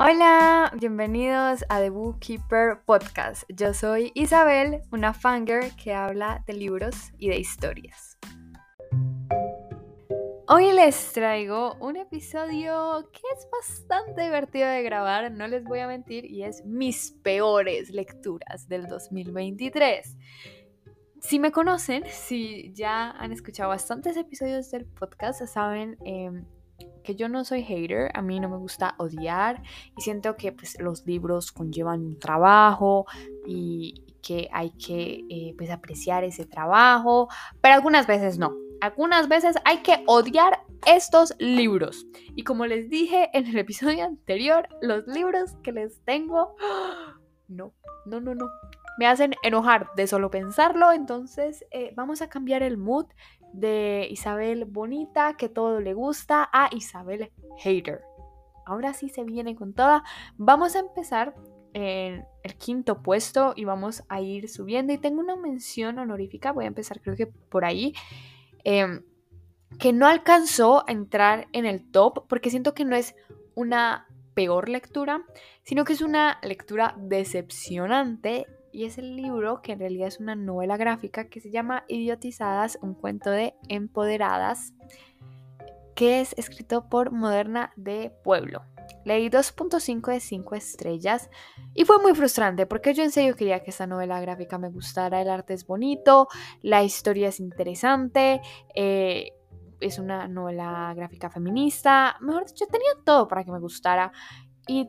Hola, 0.00 0.72
bienvenidos 0.78 1.64
a 1.68 1.80
The 1.80 1.90
Bookkeeper 1.90 2.82
Podcast. 2.86 3.42
Yo 3.48 3.74
soy 3.74 4.12
Isabel, 4.14 4.80
una 4.92 5.12
fanger 5.12 5.72
que 5.72 5.92
habla 5.92 6.44
de 6.46 6.52
libros 6.52 7.10
y 7.18 7.30
de 7.30 7.40
historias. 7.40 8.16
Hoy 10.46 10.70
les 10.70 11.12
traigo 11.12 11.74
un 11.80 11.96
episodio 11.96 13.10
que 13.10 13.22
es 13.36 13.48
bastante 13.50 14.22
divertido 14.22 14.68
de 14.68 14.84
grabar, 14.84 15.32
no 15.32 15.48
les 15.48 15.64
voy 15.64 15.80
a 15.80 15.88
mentir, 15.88 16.26
y 16.26 16.44
es 16.44 16.64
mis 16.64 17.10
peores 17.24 17.90
lecturas 17.90 18.68
del 18.68 18.86
2023. 18.86 20.16
Si 21.20 21.40
me 21.40 21.50
conocen, 21.50 22.04
si 22.06 22.72
ya 22.72 23.10
han 23.10 23.32
escuchado 23.32 23.70
bastantes 23.70 24.16
episodios 24.16 24.70
del 24.70 24.86
podcast, 24.86 25.44
saben 25.46 25.98
eh, 26.04 26.30
que 27.08 27.16
yo 27.16 27.30
no 27.30 27.42
soy 27.42 27.62
hater, 27.62 28.10
a 28.12 28.20
mí 28.20 28.38
no 28.38 28.50
me 28.50 28.58
gusta 28.58 28.94
odiar 28.98 29.62
y 29.96 30.02
siento 30.02 30.36
que 30.36 30.52
pues, 30.52 30.78
los 30.78 31.06
libros 31.06 31.52
conllevan 31.52 32.02
un 32.02 32.18
trabajo 32.18 33.06
y 33.46 34.04
que 34.20 34.50
hay 34.52 34.72
que 34.72 35.24
eh, 35.30 35.54
pues, 35.56 35.70
apreciar 35.70 36.22
ese 36.22 36.44
trabajo, 36.44 37.28
pero 37.62 37.76
algunas 37.76 38.06
veces 38.06 38.38
no. 38.38 38.52
Algunas 38.82 39.26
veces 39.26 39.56
hay 39.64 39.78
que 39.78 40.04
odiar 40.06 40.60
estos 40.86 41.34
libros. 41.38 42.06
Y 42.36 42.44
como 42.44 42.66
les 42.66 42.90
dije 42.90 43.30
en 43.32 43.46
el 43.46 43.56
episodio 43.56 44.04
anterior, 44.04 44.68
los 44.82 45.06
libros 45.06 45.56
que 45.62 45.72
les 45.72 46.04
tengo, 46.04 46.56
no, 47.48 47.72
no, 48.04 48.20
no, 48.20 48.34
no. 48.34 48.50
Me 48.98 49.06
hacen 49.06 49.32
enojar 49.42 49.88
de 49.96 50.06
solo 50.06 50.30
pensarlo. 50.30 50.92
Entonces 50.92 51.64
eh, 51.70 51.94
vamos 51.96 52.20
a 52.20 52.28
cambiar 52.28 52.62
el 52.62 52.76
mood 52.76 53.06
de 53.52 54.06
Isabel 54.10 54.64
bonita, 54.64 55.36
que 55.36 55.48
todo 55.48 55.80
le 55.80 55.94
gusta, 55.94 56.48
a 56.52 56.68
Isabel 56.74 57.30
hater. 57.58 58.02
Ahora 58.66 58.92
sí 58.92 59.08
se 59.08 59.24
viene 59.24 59.56
con 59.56 59.72
toda. 59.72 60.04
Vamos 60.36 60.76
a 60.76 60.80
empezar 60.80 61.34
en 61.72 62.24
el 62.42 62.54
quinto 62.56 63.02
puesto 63.02 63.52
y 63.56 63.64
vamos 63.64 64.02
a 64.08 64.20
ir 64.20 64.48
subiendo. 64.48 64.92
Y 64.92 64.98
tengo 64.98 65.20
una 65.20 65.36
mención 65.36 65.98
honorífica, 65.98 66.52
voy 66.52 66.64
a 66.64 66.68
empezar 66.68 67.00
creo 67.00 67.16
que 67.16 67.26
por 67.26 67.64
ahí, 67.64 67.94
em, 68.64 69.02
que 69.78 69.92
no 69.92 70.06
alcanzó 70.06 70.84
a 70.88 70.92
entrar 70.92 71.48
en 71.52 71.66
el 71.66 71.90
top 71.90 72.26
porque 72.28 72.50
siento 72.50 72.74
que 72.74 72.84
no 72.84 72.96
es 72.96 73.14
una 73.54 74.06
peor 74.34 74.68
lectura, 74.68 75.24
sino 75.62 75.84
que 75.84 75.92
es 75.92 76.00
una 76.00 76.38
lectura 76.42 76.94
decepcionante 76.98 78.46
y 78.72 78.84
es 78.84 78.98
el 78.98 79.16
libro 79.16 79.62
que 79.62 79.72
en 79.72 79.80
realidad 79.80 80.08
es 80.08 80.20
una 80.20 80.34
novela 80.34 80.76
gráfica 80.76 81.28
que 81.28 81.40
se 81.40 81.50
llama 81.50 81.84
Idiotizadas, 81.88 82.78
un 82.82 82.94
cuento 82.94 83.30
de 83.30 83.54
empoderadas, 83.68 84.72
que 85.94 86.20
es 86.20 86.34
escrito 86.38 86.88
por 86.88 87.10
Moderna 87.10 87.72
de 87.76 88.12
Pueblo. 88.22 88.62
Leí 89.04 89.28
2.5 89.28 90.12
de 90.12 90.20
5 90.20 90.54
estrellas 90.54 91.30
y 91.74 91.84
fue 91.84 91.98
muy 91.98 92.14
frustrante 92.14 92.66
porque 92.66 92.94
yo 92.94 93.02
en 93.02 93.10
serio 93.10 93.36
quería 93.36 93.62
que 93.62 93.70
esta 93.70 93.86
novela 93.86 94.20
gráfica 94.20 94.58
me 94.58 94.70
gustara, 94.70 95.20
el 95.20 95.28
arte 95.28 95.54
es 95.54 95.66
bonito, 95.66 96.28
la 96.62 96.82
historia 96.82 97.28
es 97.28 97.40
interesante, 97.40 98.40
eh, 98.74 99.32
es 99.80 99.98
una 99.98 100.28
novela 100.28 100.92
gráfica 100.94 101.30
feminista, 101.30 102.16
mejor 102.20 102.46
dicho, 102.46 102.66
tenía 102.66 102.90
todo 103.04 103.28
para 103.28 103.44
que 103.44 103.52
me 103.52 103.60
gustara 103.60 104.12
y 104.66 104.88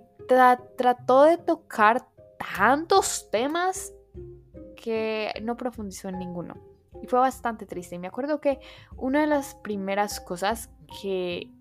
trató 0.78 1.24
de 1.24 1.38
tocar 1.38 2.08
tantos 2.40 3.30
temas 3.32 3.94
que 4.76 5.32
no 5.44 5.58
profundizó 5.58 6.10
en 6.10 6.20
ninguno. 6.20 6.56
Y 7.02 7.08
fue 7.08 7.20
bastante 7.20 7.66
triste. 7.66 7.96
Y 7.96 8.00
me 8.00 8.08
acuerdo 8.08 8.42
que 8.42 8.60
una 8.98 9.22
de 9.22 9.28
las 9.28 9.56
primeras 9.56 10.20
cosas 10.20 10.70
que, 11.02 11.52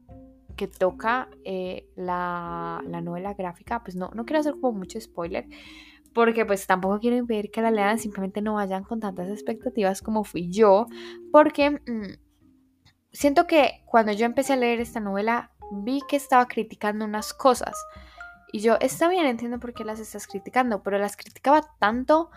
que 0.56 0.68
toca 0.68 1.28
eh, 1.44 1.88
la, 1.96 2.82
la, 2.86 3.00
novela 3.00 3.34
gráfica, 3.34 3.82
pues 3.82 3.96
no, 3.96 4.10
no 4.14 4.24
quiero 4.24 4.40
hacer 4.40 4.54
como 4.60 4.78
mucho 4.78 5.00
spoiler, 5.00 5.46
porque 6.14 6.44
pues 6.46 6.66
tampoco 6.66 6.98
quiero 6.98 7.16
impedir 7.16 7.50
que 7.50 7.62
la 7.62 7.70
lean, 7.70 7.98
simplemente 7.98 8.40
no 8.40 8.54
vayan 8.54 8.82
con 8.82 9.00
tantas 9.00 9.28
expectativas 9.28 10.02
como 10.02 10.24
fui 10.24 10.48
yo, 10.50 10.86
porque 11.30 11.70
mm, 11.70 12.18
siento 13.12 13.46
que 13.46 13.82
cuando 13.86 14.12
yo 14.12 14.26
empecé 14.26 14.54
a 14.54 14.56
leer 14.56 14.80
esta 14.80 15.00
novela, 15.00 15.52
vi 15.70 16.00
que 16.08 16.16
estaba 16.16 16.46
criticando 16.48 17.04
unas 17.04 17.32
cosas 17.34 17.76
y 18.52 18.60
yo, 18.60 18.76
está 18.80 19.08
bien, 19.08 19.26
entiendo 19.26 19.58
por 19.58 19.74
qué 19.74 19.84
las 19.84 20.00
estás 20.00 20.26
criticando, 20.26 20.82
pero 20.82 20.98
las 20.98 21.16
criticaba 21.16 21.62
tanto 21.78 22.30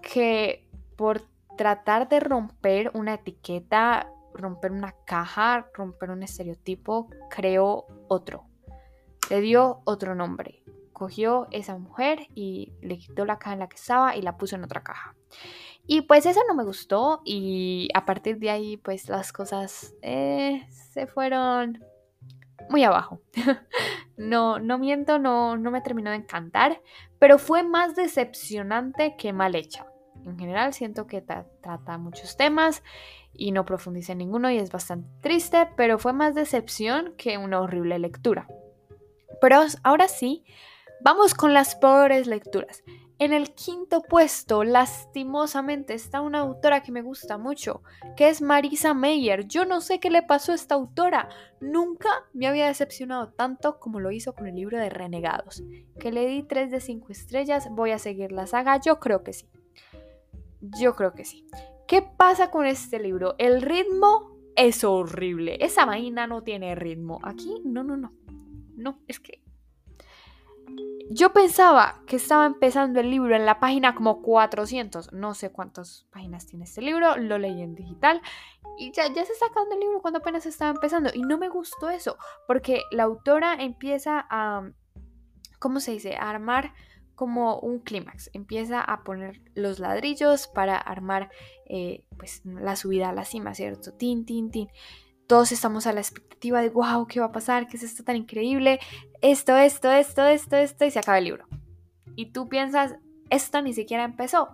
que 0.00 0.68
por 0.96 1.22
tratar 1.56 2.08
de 2.08 2.20
romper 2.20 2.90
una 2.94 3.14
etiqueta, 3.14 4.10
romper 4.32 4.72
una 4.72 4.94
caja, 5.04 5.68
romper 5.74 6.10
un 6.10 6.22
estereotipo, 6.22 7.10
creó 7.28 7.86
otro. 8.08 8.46
Le 9.28 9.40
dio 9.40 9.82
otro 9.84 10.14
nombre. 10.14 10.62
Cogió 10.92 11.46
esa 11.50 11.76
mujer 11.76 12.26
y 12.34 12.72
le 12.80 12.98
quitó 12.98 13.24
la 13.24 13.38
caja 13.38 13.52
en 13.52 13.58
la 13.60 13.68
que 13.68 13.76
estaba 13.76 14.16
y 14.16 14.22
la 14.22 14.36
puso 14.36 14.56
en 14.56 14.64
otra 14.64 14.82
caja. 14.82 15.14
Y 15.86 16.02
pues 16.02 16.26
eso 16.26 16.40
no 16.48 16.54
me 16.54 16.64
gustó 16.64 17.22
y 17.24 17.88
a 17.94 18.04
partir 18.04 18.38
de 18.38 18.50
ahí 18.50 18.76
pues 18.76 19.08
las 19.08 19.32
cosas 19.32 19.94
eh, 20.02 20.66
se 20.70 21.06
fueron 21.06 21.82
muy 22.70 22.84
abajo. 22.84 23.20
no, 24.16 24.58
no 24.58 24.78
miento, 24.78 25.18
no, 25.18 25.56
no 25.56 25.70
me 25.70 25.80
terminó 25.80 26.10
de 26.10 26.16
encantar, 26.16 26.82
pero 27.18 27.38
fue 27.38 27.62
más 27.62 27.96
decepcionante 27.96 29.16
que 29.16 29.32
mal 29.32 29.54
hecha. 29.54 29.86
En 30.26 30.38
general 30.38 30.74
siento 30.74 31.06
que 31.06 31.22
trata 31.22 31.98
muchos 31.98 32.36
temas 32.36 32.82
y 33.32 33.52
no 33.52 33.64
profundiza 33.64 34.12
en 34.12 34.18
ninguno 34.18 34.50
y 34.50 34.58
es 34.58 34.70
bastante 34.70 35.08
triste, 35.20 35.68
pero 35.76 35.98
fue 35.98 36.12
más 36.12 36.34
decepción 36.34 37.14
que 37.16 37.38
una 37.38 37.60
horrible 37.60 37.98
lectura. 37.98 38.46
Pero 39.40 39.60
ahora 39.84 40.08
sí, 40.08 40.44
vamos 41.00 41.34
con 41.34 41.54
las 41.54 41.76
peores 41.76 42.26
lecturas. 42.26 42.82
En 43.20 43.32
el 43.32 43.52
quinto 43.52 44.02
puesto, 44.02 44.62
lastimosamente, 44.62 45.92
está 45.94 46.20
una 46.20 46.38
autora 46.38 46.84
que 46.84 46.92
me 46.92 47.02
gusta 47.02 47.36
mucho, 47.36 47.82
que 48.16 48.28
es 48.28 48.40
Marisa 48.40 48.94
Meyer. 48.94 49.48
Yo 49.48 49.64
no 49.64 49.80
sé 49.80 49.98
qué 49.98 50.08
le 50.08 50.22
pasó 50.22 50.52
a 50.52 50.54
esta 50.54 50.76
autora. 50.76 51.28
Nunca 51.60 52.08
me 52.32 52.46
había 52.46 52.68
decepcionado 52.68 53.30
tanto 53.32 53.80
como 53.80 53.98
lo 53.98 54.12
hizo 54.12 54.34
con 54.34 54.46
el 54.46 54.54
libro 54.54 54.78
de 54.78 54.88
Renegados, 54.88 55.64
que 55.98 56.12
le 56.12 56.26
di 56.26 56.44
3 56.44 56.70
de 56.70 56.80
5 56.80 57.10
estrellas. 57.10 57.68
Voy 57.72 57.90
a 57.90 57.98
seguir 57.98 58.30
la 58.30 58.46
saga. 58.46 58.80
Yo 58.80 59.00
creo 59.00 59.24
que 59.24 59.32
sí. 59.32 59.48
Yo 60.60 60.94
creo 60.94 61.12
que 61.12 61.24
sí. 61.24 61.44
¿Qué 61.88 62.02
pasa 62.02 62.52
con 62.52 62.66
este 62.66 63.00
libro? 63.00 63.34
El 63.38 63.62
ritmo 63.62 64.38
es 64.54 64.84
horrible. 64.84 65.58
Esa 65.60 65.86
vaina 65.86 66.28
no 66.28 66.44
tiene 66.44 66.76
ritmo. 66.76 67.18
Aquí, 67.24 67.62
no, 67.64 67.82
no, 67.82 67.96
no. 67.96 68.12
No, 68.76 69.00
es 69.08 69.18
que 69.18 69.42
yo 71.10 71.32
pensaba 71.32 72.02
que 72.06 72.16
estaba 72.16 72.46
empezando 72.46 73.00
el 73.00 73.10
libro 73.10 73.34
en 73.34 73.46
la 73.46 73.60
página 73.60 73.94
como 73.94 74.20
400. 74.22 75.12
No 75.12 75.34
sé 75.34 75.50
cuántas 75.50 76.06
páginas 76.12 76.46
tiene 76.46 76.64
este 76.64 76.82
libro. 76.82 77.16
Lo 77.16 77.38
leí 77.38 77.62
en 77.62 77.74
digital. 77.74 78.20
Y 78.76 78.92
ya, 78.92 79.06
se 79.12 79.32
está 79.32 79.46
acabando 79.46 79.74
el 79.74 79.80
libro 79.80 80.02
cuando 80.02 80.18
apenas 80.18 80.44
estaba 80.46 80.70
empezando. 80.70 81.10
Y 81.14 81.22
no 81.22 81.38
me 81.38 81.48
gustó 81.48 81.88
eso. 81.88 82.18
Porque 82.46 82.82
la 82.90 83.04
autora 83.04 83.54
empieza 83.54 84.26
a... 84.30 84.70
¿Cómo 85.58 85.80
se 85.80 85.92
dice? 85.92 86.16
A 86.16 86.30
armar 86.30 86.74
como 87.14 87.58
un 87.58 87.80
clímax. 87.80 88.30
Empieza 88.32 88.80
a 88.80 89.02
poner 89.02 89.40
los 89.54 89.78
ladrillos 89.78 90.46
para 90.46 90.76
armar 90.76 91.30
eh, 91.66 92.04
pues 92.16 92.42
la 92.44 92.76
subida 92.76 93.08
a 93.08 93.12
la 93.12 93.24
cima, 93.24 93.54
¿cierto? 93.54 93.92
Tin, 93.92 94.24
tin, 94.24 94.50
tin 94.50 94.68
todos 95.28 95.52
estamos 95.52 95.86
a 95.86 95.92
la 95.92 96.00
expectativa 96.00 96.62
de, 96.62 96.70
wow, 96.70 97.06
¿qué 97.06 97.20
va 97.20 97.26
a 97.26 97.32
pasar? 97.32 97.68
¿Qué 97.68 97.76
es 97.76 97.82
esto 97.82 98.02
tan 98.02 98.16
increíble? 98.16 98.80
Esto, 99.20 99.56
esto, 99.56 99.92
esto, 99.92 100.24
esto, 100.24 100.56
esto, 100.56 100.84
y 100.86 100.90
se 100.90 100.98
acaba 100.98 101.18
el 101.18 101.24
libro. 101.24 101.46
Y 102.16 102.32
tú 102.32 102.48
piensas, 102.48 102.96
esto 103.28 103.60
ni 103.60 103.74
siquiera 103.74 104.04
empezó. 104.04 104.48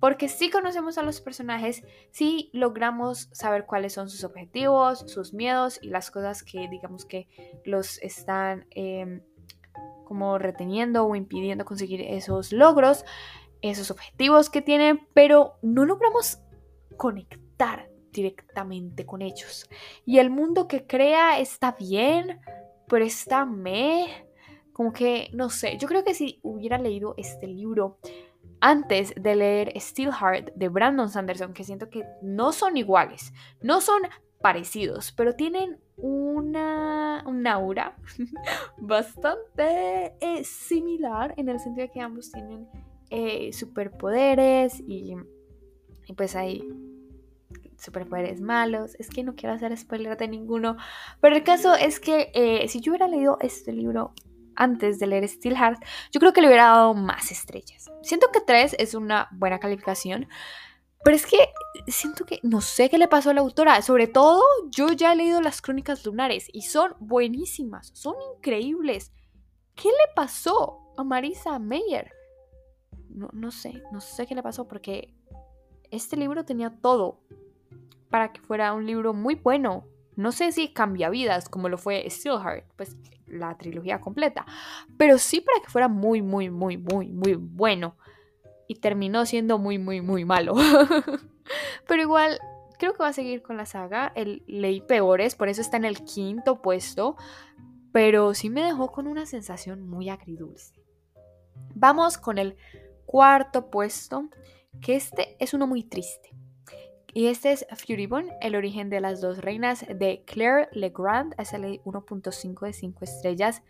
Porque 0.00 0.28
sí 0.28 0.50
conocemos 0.50 0.98
a 0.98 1.02
los 1.02 1.20
personajes, 1.20 1.84
sí 2.10 2.50
logramos 2.52 3.28
saber 3.30 3.66
cuáles 3.66 3.92
son 3.92 4.10
sus 4.10 4.24
objetivos, 4.24 5.04
sus 5.06 5.32
miedos 5.32 5.78
y 5.80 5.90
las 5.90 6.10
cosas 6.10 6.42
que 6.42 6.66
digamos 6.68 7.04
que 7.04 7.28
los 7.64 8.02
están 8.02 8.66
em, 8.70 9.22
como 10.04 10.38
reteniendo 10.38 11.06
o 11.06 11.14
impidiendo 11.14 11.64
conseguir 11.64 12.00
esos 12.00 12.52
logros, 12.52 13.04
esos 13.62 13.92
objetivos 13.92 14.50
que 14.50 14.60
tienen, 14.60 15.06
pero 15.14 15.60
no 15.62 15.84
logramos 15.84 16.40
conectar 16.96 17.88
directamente 18.16 19.06
con 19.06 19.22
ellos. 19.22 19.68
Y 20.04 20.18
el 20.18 20.30
mundo 20.30 20.66
que 20.66 20.86
crea 20.86 21.38
está 21.38 21.72
bien, 21.78 22.40
pero 22.88 23.04
está. 23.04 23.46
Como 24.72 24.92
que, 24.92 25.30
no 25.32 25.48
sé, 25.48 25.78
yo 25.78 25.86
creo 25.88 26.04
que 26.04 26.14
si 26.14 26.40
hubiera 26.42 26.78
leído 26.78 27.14
este 27.16 27.46
libro 27.46 27.98
antes 28.60 29.14
de 29.16 29.36
leer 29.36 29.72
Steelheart 29.76 30.52
de 30.54 30.68
Brandon 30.68 31.08
Sanderson, 31.08 31.52
que 31.52 31.64
siento 31.64 31.88
que 31.88 32.04
no 32.22 32.52
son 32.52 32.76
iguales, 32.76 33.32
no 33.60 33.80
son 33.80 34.02
parecidos, 34.40 35.12
pero 35.12 35.34
tienen 35.34 35.78
una, 35.96 37.24
un 37.26 37.46
aura 37.46 37.96
bastante 38.78 40.14
eh, 40.20 40.44
similar 40.44 41.34
en 41.36 41.48
el 41.48 41.58
sentido 41.58 41.86
de 41.86 41.92
que 41.92 42.00
ambos 42.00 42.30
tienen 42.30 42.68
eh, 43.10 43.52
superpoderes 43.52 44.80
y, 44.86 45.16
y 46.06 46.12
pues 46.14 46.36
hay 46.36 46.62
superpoderes 47.78 48.40
malos. 48.40 48.94
Es 48.98 49.08
que 49.08 49.22
no 49.22 49.34
quiero 49.34 49.54
hacer 49.54 49.76
spoiler 49.76 50.16
de 50.16 50.28
ninguno. 50.28 50.76
Pero 51.20 51.36
el 51.36 51.44
caso 51.44 51.74
es 51.74 52.00
que 52.00 52.30
eh, 52.34 52.66
si 52.68 52.80
yo 52.80 52.92
hubiera 52.92 53.08
leído 53.08 53.38
este 53.40 53.72
libro 53.72 54.12
antes 54.54 54.98
de 54.98 55.06
leer 55.06 55.28
Steelheart, 55.28 55.82
yo 56.12 56.20
creo 56.20 56.32
que 56.32 56.40
le 56.40 56.48
hubiera 56.48 56.66
dado 56.66 56.94
más 56.94 57.30
estrellas. 57.30 57.90
Siento 58.02 58.28
que 58.32 58.40
3 58.40 58.76
es 58.78 58.94
una 58.94 59.28
buena 59.32 59.58
calificación, 59.58 60.28
pero 61.04 61.16
es 61.16 61.26
que 61.26 61.38
siento 61.86 62.24
que 62.24 62.40
no 62.42 62.60
sé 62.60 62.90
qué 62.90 62.98
le 62.98 63.06
pasó 63.06 63.30
a 63.30 63.34
la 63.34 63.40
autora. 63.40 63.80
Sobre 63.82 64.08
todo, 64.08 64.42
yo 64.70 64.92
ya 64.92 65.12
he 65.12 65.16
leído 65.16 65.40
las 65.40 65.62
crónicas 65.62 66.04
lunares 66.04 66.48
y 66.52 66.62
son 66.62 66.94
buenísimas, 66.98 67.90
son 67.94 68.16
increíbles. 68.36 69.12
¿Qué 69.74 69.88
le 69.88 70.14
pasó 70.14 70.94
a 70.96 71.04
Marisa 71.04 71.58
Meyer? 71.58 72.10
No, 73.08 73.28
no 73.32 73.50
sé, 73.50 73.82
no 73.92 74.00
sé 74.00 74.26
qué 74.26 74.34
le 74.34 74.42
pasó 74.42 74.66
porque 74.66 75.14
este 75.90 76.16
libro 76.16 76.44
tenía 76.44 76.70
todo 76.70 77.20
para 78.10 78.32
que 78.32 78.40
fuera 78.40 78.72
un 78.72 78.86
libro 78.86 79.12
muy 79.12 79.34
bueno. 79.34 79.86
No 80.16 80.32
sé 80.32 80.52
si 80.52 80.72
cambia 80.72 81.10
vidas 81.10 81.48
como 81.48 81.68
lo 81.68 81.78
fue 81.78 82.08
Steelheart, 82.08 82.64
pues 82.76 82.96
la 83.26 83.56
trilogía 83.56 84.00
completa, 84.00 84.46
pero 84.96 85.18
sí 85.18 85.40
para 85.40 85.60
que 85.60 85.70
fuera 85.70 85.88
muy, 85.88 86.22
muy, 86.22 86.48
muy, 86.50 86.76
muy, 86.78 87.08
muy 87.08 87.34
bueno. 87.34 87.96
Y 88.68 88.76
terminó 88.76 89.26
siendo 89.26 89.58
muy, 89.58 89.78
muy, 89.78 90.00
muy 90.00 90.24
malo. 90.24 90.54
pero 91.86 92.02
igual, 92.02 92.38
creo 92.78 92.94
que 92.94 93.02
va 93.02 93.08
a 93.08 93.12
seguir 93.12 93.42
con 93.42 93.56
la 93.56 93.66
saga. 93.66 94.12
El, 94.16 94.42
leí 94.48 94.80
peores, 94.80 95.36
por 95.36 95.48
eso 95.48 95.60
está 95.60 95.76
en 95.76 95.84
el 95.84 96.02
quinto 96.02 96.62
puesto. 96.62 97.16
Pero 97.92 98.34
sí 98.34 98.50
me 98.50 98.64
dejó 98.64 98.90
con 98.90 99.06
una 99.06 99.24
sensación 99.24 99.88
muy 99.88 100.08
agridulce. 100.08 100.74
Vamos 101.74 102.18
con 102.18 102.38
el 102.38 102.56
cuarto 103.06 103.70
puesto, 103.70 104.28
que 104.80 104.96
este 104.96 105.36
es 105.38 105.54
uno 105.54 105.66
muy 105.66 105.84
triste. 105.84 106.35
Y 107.16 107.28
este 107.28 107.50
es 107.50 107.66
Furibon, 107.74 108.28
el 108.42 108.56
origen 108.56 108.90
de 108.90 109.00
las 109.00 109.22
dos 109.22 109.38
reinas 109.38 109.86
de 109.88 110.22
Claire 110.26 110.68
Legrand, 110.72 111.32
SLA 111.42 111.82
1.5 111.82 112.66
de 112.66 112.72
5 112.74 113.04
estrellas. 113.06 113.62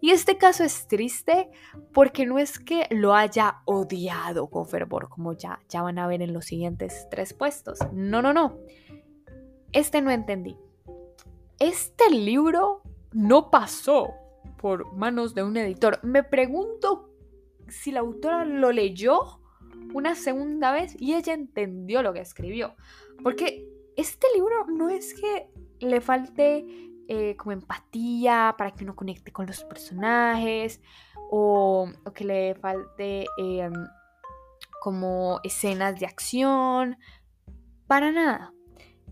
Y 0.00 0.12
este 0.12 0.38
caso 0.38 0.64
es 0.64 0.88
triste 0.88 1.50
porque 1.92 2.24
no 2.24 2.38
es 2.38 2.58
que 2.58 2.86
lo 2.88 3.14
haya 3.14 3.60
odiado 3.66 4.46
con 4.46 4.66
fervor, 4.66 5.10
como 5.10 5.34
ya, 5.34 5.60
ya 5.68 5.82
van 5.82 5.98
a 5.98 6.06
ver 6.06 6.22
en 6.22 6.32
los 6.32 6.46
siguientes 6.46 7.06
tres 7.10 7.34
puestos. 7.34 7.78
No, 7.92 8.22
no, 8.22 8.32
no. 8.32 8.56
Este 9.72 10.00
no 10.00 10.10
entendí. 10.10 10.56
Este 11.58 12.08
libro 12.08 12.80
no 13.12 13.50
pasó 13.50 14.14
por 14.56 14.94
manos 14.94 15.34
de 15.34 15.42
un 15.42 15.58
editor. 15.58 16.00
Me 16.02 16.22
pregunto 16.22 17.10
si 17.68 17.92
la 17.92 18.00
autora 18.00 18.46
lo 18.46 18.72
leyó 18.72 19.43
una 19.94 20.14
segunda 20.16 20.72
vez 20.72 20.94
y 21.00 21.14
ella 21.14 21.32
entendió 21.32 22.02
lo 22.02 22.12
que 22.12 22.20
escribió. 22.20 22.74
Porque 23.22 23.66
este 23.96 24.26
libro 24.34 24.66
no 24.66 24.90
es 24.90 25.14
que 25.14 25.48
le 25.78 26.00
falte 26.00 26.66
eh, 27.08 27.36
como 27.36 27.52
empatía 27.52 28.54
para 28.58 28.72
que 28.72 28.84
uno 28.84 28.96
conecte 28.96 29.32
con 29.32 29.46
los 29.46 29.62
personajes 29.64 30.80
o, 31.30 31.90
que 32.14 32.24
le 32.24 32.54
falte 32.56 33.26
em, 33.38 33.72
como 34.80 35.40
escenas 35.44 35.98
de 35.98 36.06
acción. 36.06 36.98
Para 37.86 38.10
nada. 38.10 38.53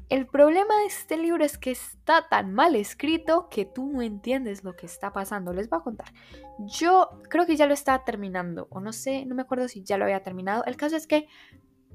El 0.09 0.27
problema 0.27 0.77
de 0.79 0.87
este 0.87 1.17
libro 1.17 1.45
es 1.45 1.57
que 1.57 1.71
está 1.71 2.29
tan 2.29 2.53
mal 2.53 2.77
escrito 2.77 3.49
que 3.51 3.65
tú 3.65 3.87
no 3.87 4.03
entiendes 4.03 4.63
lo 4.63 4.77
que 4.77 4.87
está 4.87 5.13
pasando. 5.13 5.53
Les 5.53 5.69
voy 5.71 5.79
a 5.81 5.83
contar. 5.83 6.13
Yo 6.59 7.09
creo 7.29 7.47
que 7.47 7.57
ya 7.57 7.67
lo 7.67 7.75
estaba 7.75 8.05
terminando, 8.05 8.67
o 8.71 8.81
no 8.81 8.93
sé, 8.93 9.25
no 9.25 9.35
me 9.35 9.43
acuerdo 9.43 9.69
si 9.69 9.83
ya 9.83 9.97
lo 9.97 10.05
había 10.05 10.23
terminado. 10.23 10.65
El 10.65 10.77
caso 10.77 10.97
es 10.97 11.07
que 11.07 11.29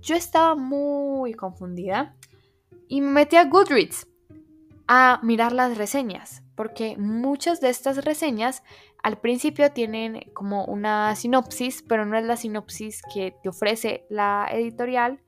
yo 0.01 0.15
estaba 0.15 0.55
muy 0.55 1.33
confundida 1.33 2.15
y 2.87 3.01
me 3.01 3.11
metí 3.11 3.35
a 3.35 3.45
Goodreads 3.45 4.07
a 4.87 5.19
mirar 5.21 5.51
las 5.51 5.77
reseñas, 5.77 6.43
porque 6.55 6.95
muchas 6.97 7.59
de 7.61 7.69
estas 7.69 8.03
reseñas 8.05 8.63
al 9.03 9.19
principio 9.19 9.71
tienen 9.71 10.31
como 10.33 10.65
una 10.65 11.15
sinopsis, 11.15 11.83
pero 11.83 12.05
no 12.05 12.17
es 12.17 12.25
la 12.25 12.37
sinopsis 12.37 13.01
que 13.13 13.35
te 13.43 13.49
ofrece 13.49 14.05
la 14.09 14.47
editorial 14.51 15.21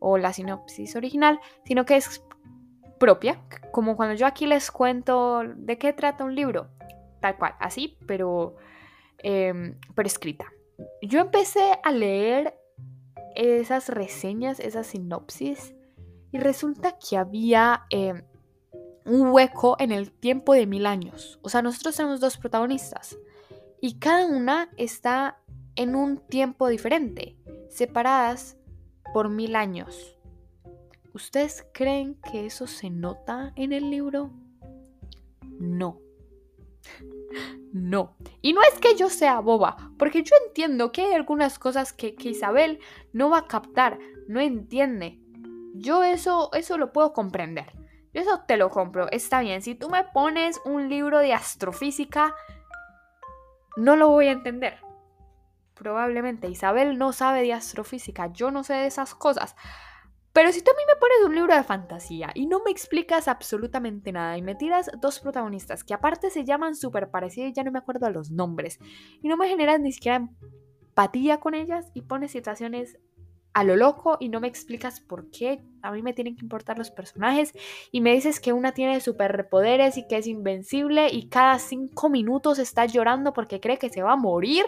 o 0.00 0.18
la 0.18 0.32
sinopsis 0.32 0.96
original, 0.96 1.40
sino 1.64 1.84
que 1.84 1.96
es 1.96 2.24
propia, 2.98 3.40
como 3.72 3.96
cuando 3.96 4.14
yo 4.14 4.26
aquí 4.26 4.46
les 4.46 4.70
cuento 4.70 5.42
de 5.56 5.78
qué 5.78 5.92
trata 5.92 6.24
un 6.24 6.34
libro, 6.34 6.68
tal 7.20 7.36
cual, 7.38 7.54
así, 7.60 7.96
pero, 8.06 8.56
em, 9.18 9.78
pero 9.94 10.06
escrita. 10.06 10.46
Yo 11.02 11.20
empecé 11.20 11.78
a 11.82 11.92
leer 11.92 12.58
esas 13.34 13.88
reseñas, 13.88 14.60
esas 14.60 14.88
sinopsis, 14.88 15.74
y 16.32 16.38
resulta 16.38 16.96
que 16.98 17.16
había 17.16 17.84
em, 17.90 18.22
un 19.04 19.28
hueco 19.28 19.76
en 19.78 19.92
el 19.92 20.12
tiempo 20.12 20.54
de 20.54 20.66
mil 20.66 20.86
años. 20.86 21.38
O 21.42 21.48
sea, 21.48 21.62
nosotros 21.62 21.96
tenemos 21.96 22.20
dos 22.20 22.36
protagonistas 22.36 23.18
y 23.80 23.98
cada 23.98 24.26
una 24.26 24.70
está 24.76 25.38
en 25.74 25.94
un 25.94 26.18
tiempo 26.18 26.68
diferente, 26.68 27.36
separadas 27.68 28.56
por 29.12 29.28
mil 29.28 29.56
años. 29.56 30.16
¿Ustedes 31.12 31.66
creen 31.72 32.16
que 32.30 32.46
eso 32.46 32.66
se 32.66 32.90
nota 32.90 33.52
en 33.56 33.72
el 33.72 33.90
libro? 33.90 34.30
No. 35.58 36.00
No. 37.72 38.16
Y 38.42 38.52
no 38.52 38.60
es 38.62 38.78
que 38.80 38.96
yo 38.96 39.08
sea 39.08 39.40
boba, 39.40 39.76
porque 39.98 40.22
yo 40.22 40.34
entiendo 40.46 40.92
que 40.92 41.02
hay 41.02 41.14
algunas 41.14 41.58
cosas 41.58 41.92
que, 41.92 42.14
Isabel 42.18 42.80
no 43.12 43.30
va 43.30 43.38
a 43.38 43.46
captar, 43.46 43.98
no 44.28 44.40
entiende. 44.40 45.20
Yo 45.74 46.02
eso, 46.02 46.50
eso 46.52 46.78
lo 46.78 46.92
puedo 46.92 47.12
comprender. 47.12 47.72
Yo 48.12 48.22
eso 48.22 48.42
te 48.46 48.56
lo 48.56 48.70
compro. 48.70 49.08
Está 49.10 49.40
bien, 49.40 49.62
si 49.62 49.74
tú 49.74 49.88
me 49.88 50.04
pones 50.04 50.60
un 50.64 50.88
libro 50.88 51.18
de 51.18 51.32
astrofísica, 51.32 52.34
no 53.76 53.96
lo 53.96 54.08
voy 54.08 54.26
a 54.26 54.32
entender. 54.32 54.78
Probablemente 55.80 56.46
Isabel 56.46 56.98
no 56.98 57.14
sabe 57.14 57.40
de 57.40 57.54
astrofísica, 57.54 58.30
yo 58.34 58.50
no 58.50 58.64
sé 58.64 58.74
de 58.74 58.86
esas 58.86 59.14
cosas. 59.14 59.56
Pero 60.34 60.52
si 60.52 60.60
tú 60.60 60.70
a 60.70 60.74
mí 60.74 60.82
me 60.86 61.00
pones 61.00 61.16
un 61.24 61.34
libro 61.34 61.54
de 61.54 61.64
fantasía 61.64 62.32
y 62.34 62.44
no 62.44 62.60
me 62.62 62.70
explicas 62.70 63.28
absolutamente 63.28 64.12
nada 64.12 64.36
y 64.36 64.42
me 64.42 64.54
tiras 64.54 64.90
dos 65.00 65.20
protagonistas 65.20 65.82
que 65.82 65.94
aparte 65.94 66.28
se 66.28 66.44
llaman 66.44 66.76
súper 66.76 67.10
parecidos 67.10 67.48
y 67.48 67.52
ya 67.54 67.64
no 67.64 67.72
me 67.72 67.78
acuerdo 67.78 68.10
los 68.10 68.30
nombres 68.30 68.78
y 69.22 69.28
no 69.28 69.38
me 69.38 69.48
generas 69.48 69.80
ni 69.80 69.90
siquiera 69.90 70.28
empatía 70.90 71.40
con 71.40 71.54
ellas 71.54 71.90
y 71.94 72.02
pones 72.02 72.32
situaciones 72.32 72.98
a 73.54 73.64
lo 73.64 73.74
loco 73.74 74.18
y 74.20 74.28
no 74.28 74.38
me 74.38 74.48
explicas 74.48 75.00
por 75.00 75.30
qué 75.30 75.64
a 75.80 75.92
mí 75.92 76.02
me 76.02 76.12
tienen 76.12 76.36
que 76.36 76.44
importar 76.44 76.76
los 76.76 76.90
personajes 76.90 77.54
y 77.90 78.02
me 78.02 78.12
dices 78.12 78.38
que 78.38 78.52
una 78.52 78.72
tiene 78.72 79.00
superpoderes 79.00 79.96
y 79.96 80.06
que 80.06 80.18
es 80.18 80.26
invencible 80.26 81.08
y 81.10 81.30
cada 81.30 81.58
cinco 81.58 82.10
minutos 82.10 82.58
está 82.58 82.84
llorando 82.84 83.32
porque 83.32 83.60
cree 83.60 83.78
que 83.78 83.88
se 83.88 84.02
va 84.02 84.12
a 84.12 84.16
morir 84.16 84.66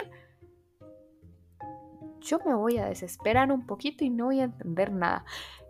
yo 2.23 2.39
me 2.45 2.53
voy 2.53 2.77
a 2.77 2.85
desesperar 2.85 3.51
un 3.51 3.65
poquito 3.65 4.03
y 4.03 4.09
no 4.09 4.25
voy 4.25 4.39
a 4.39 4.45
entender 4.45 4.91
nada. 4.91 5.25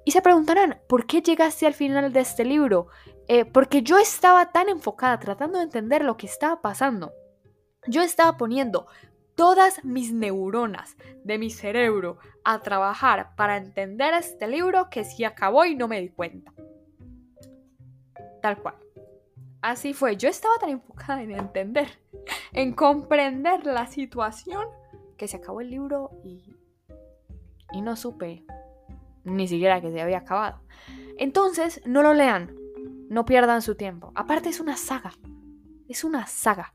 Y 0.05 0.11
se 0.11 0.21
preguntarán, 0.21 0.79
¿por 0.87 1.05
qué 1.05 1.21
llegaste 1.21 1.65
al 1.65 1.73
final 1.73 2.11
de 2.11 2.19
este 2.19 2.45
libro? 2.45 2.87
Eh, 3.27 3.45
porque 3.45 3.81
yo 3.83 3.97
estaba 3.97 4.51
tan 4.51 4.69
enfocada 4.69 5.19
tratando 5.19 5.57
de 5.57 5.65
entender 5.65 6.03
lo 6.03 6.17
que 6.17 6.27
estaba 6.27 6.61
pasando. 6.61 7.13
Yo 7.87 8.01
estaba 8.01 8.37
poniendo 8.37 8.87
todas 9.35 9.83
mis 9.83 10.13
neuronas 10.13 10.95
de 11.23 11.37
mi 11.37 11.49
cerebro 11.49 12.17
a 12.43 12.61
trabajar 12.61 13.35
para 13.35 13.57
entender 13.57 14.13
este 14.13 14.47
libro 14.47 14.89
que 14.89 15.03
se 15.03 15.25
acabó 15.25 15.65
y 15.65 15.75
no 15.75 15.87
me 15.87 16.01
di 16.01 16.09
cuenta. 16.09 16.53
Tal 18.41 18.61
cual. 18.61 18.75
Así 19.61 19.93
fue, 19.93 20.17
yo 20.17 20.27
estaba 20.27 20.55
tan 20.59 20.69
enfocada 20.69 21.21
en 21.21 21.31
entender, 21.31 21.87
en 22.51 22.73
comprender 22.73 23.65
la 23.65 23.87
situación 23.87 24.67
que 25.17 25.27
se 25.27 25.37
acabó 25.37 25.61
el 25.61 25.69
libro 25.69 26.11
y, 26.23 26.55
y 27.71 27.81
no 27.81 27.95
supe 27.95 28.45
ni 29.23 29.47
siquiera 29.47 29.81
que 29.81 29.91
se 29.91 30.01
había 30.01 30.19
acabado. 30.19 30.61
Entonces, 31.17 31.81
no 31.85 32.01
lo 32.01 32.13
lean, 32.13 32.55
no 33.09 33.25
pierdan 33.25 33.61
su 33.61 33.75
tiempo. 33.75 34.11
Aparte 34.15 34.49
es 34.49 34.59
una 34.59 34.77
saga, 34.77 35.13
es 35.87 36.03
una 36.03 36.27
saga. 36.27 36.73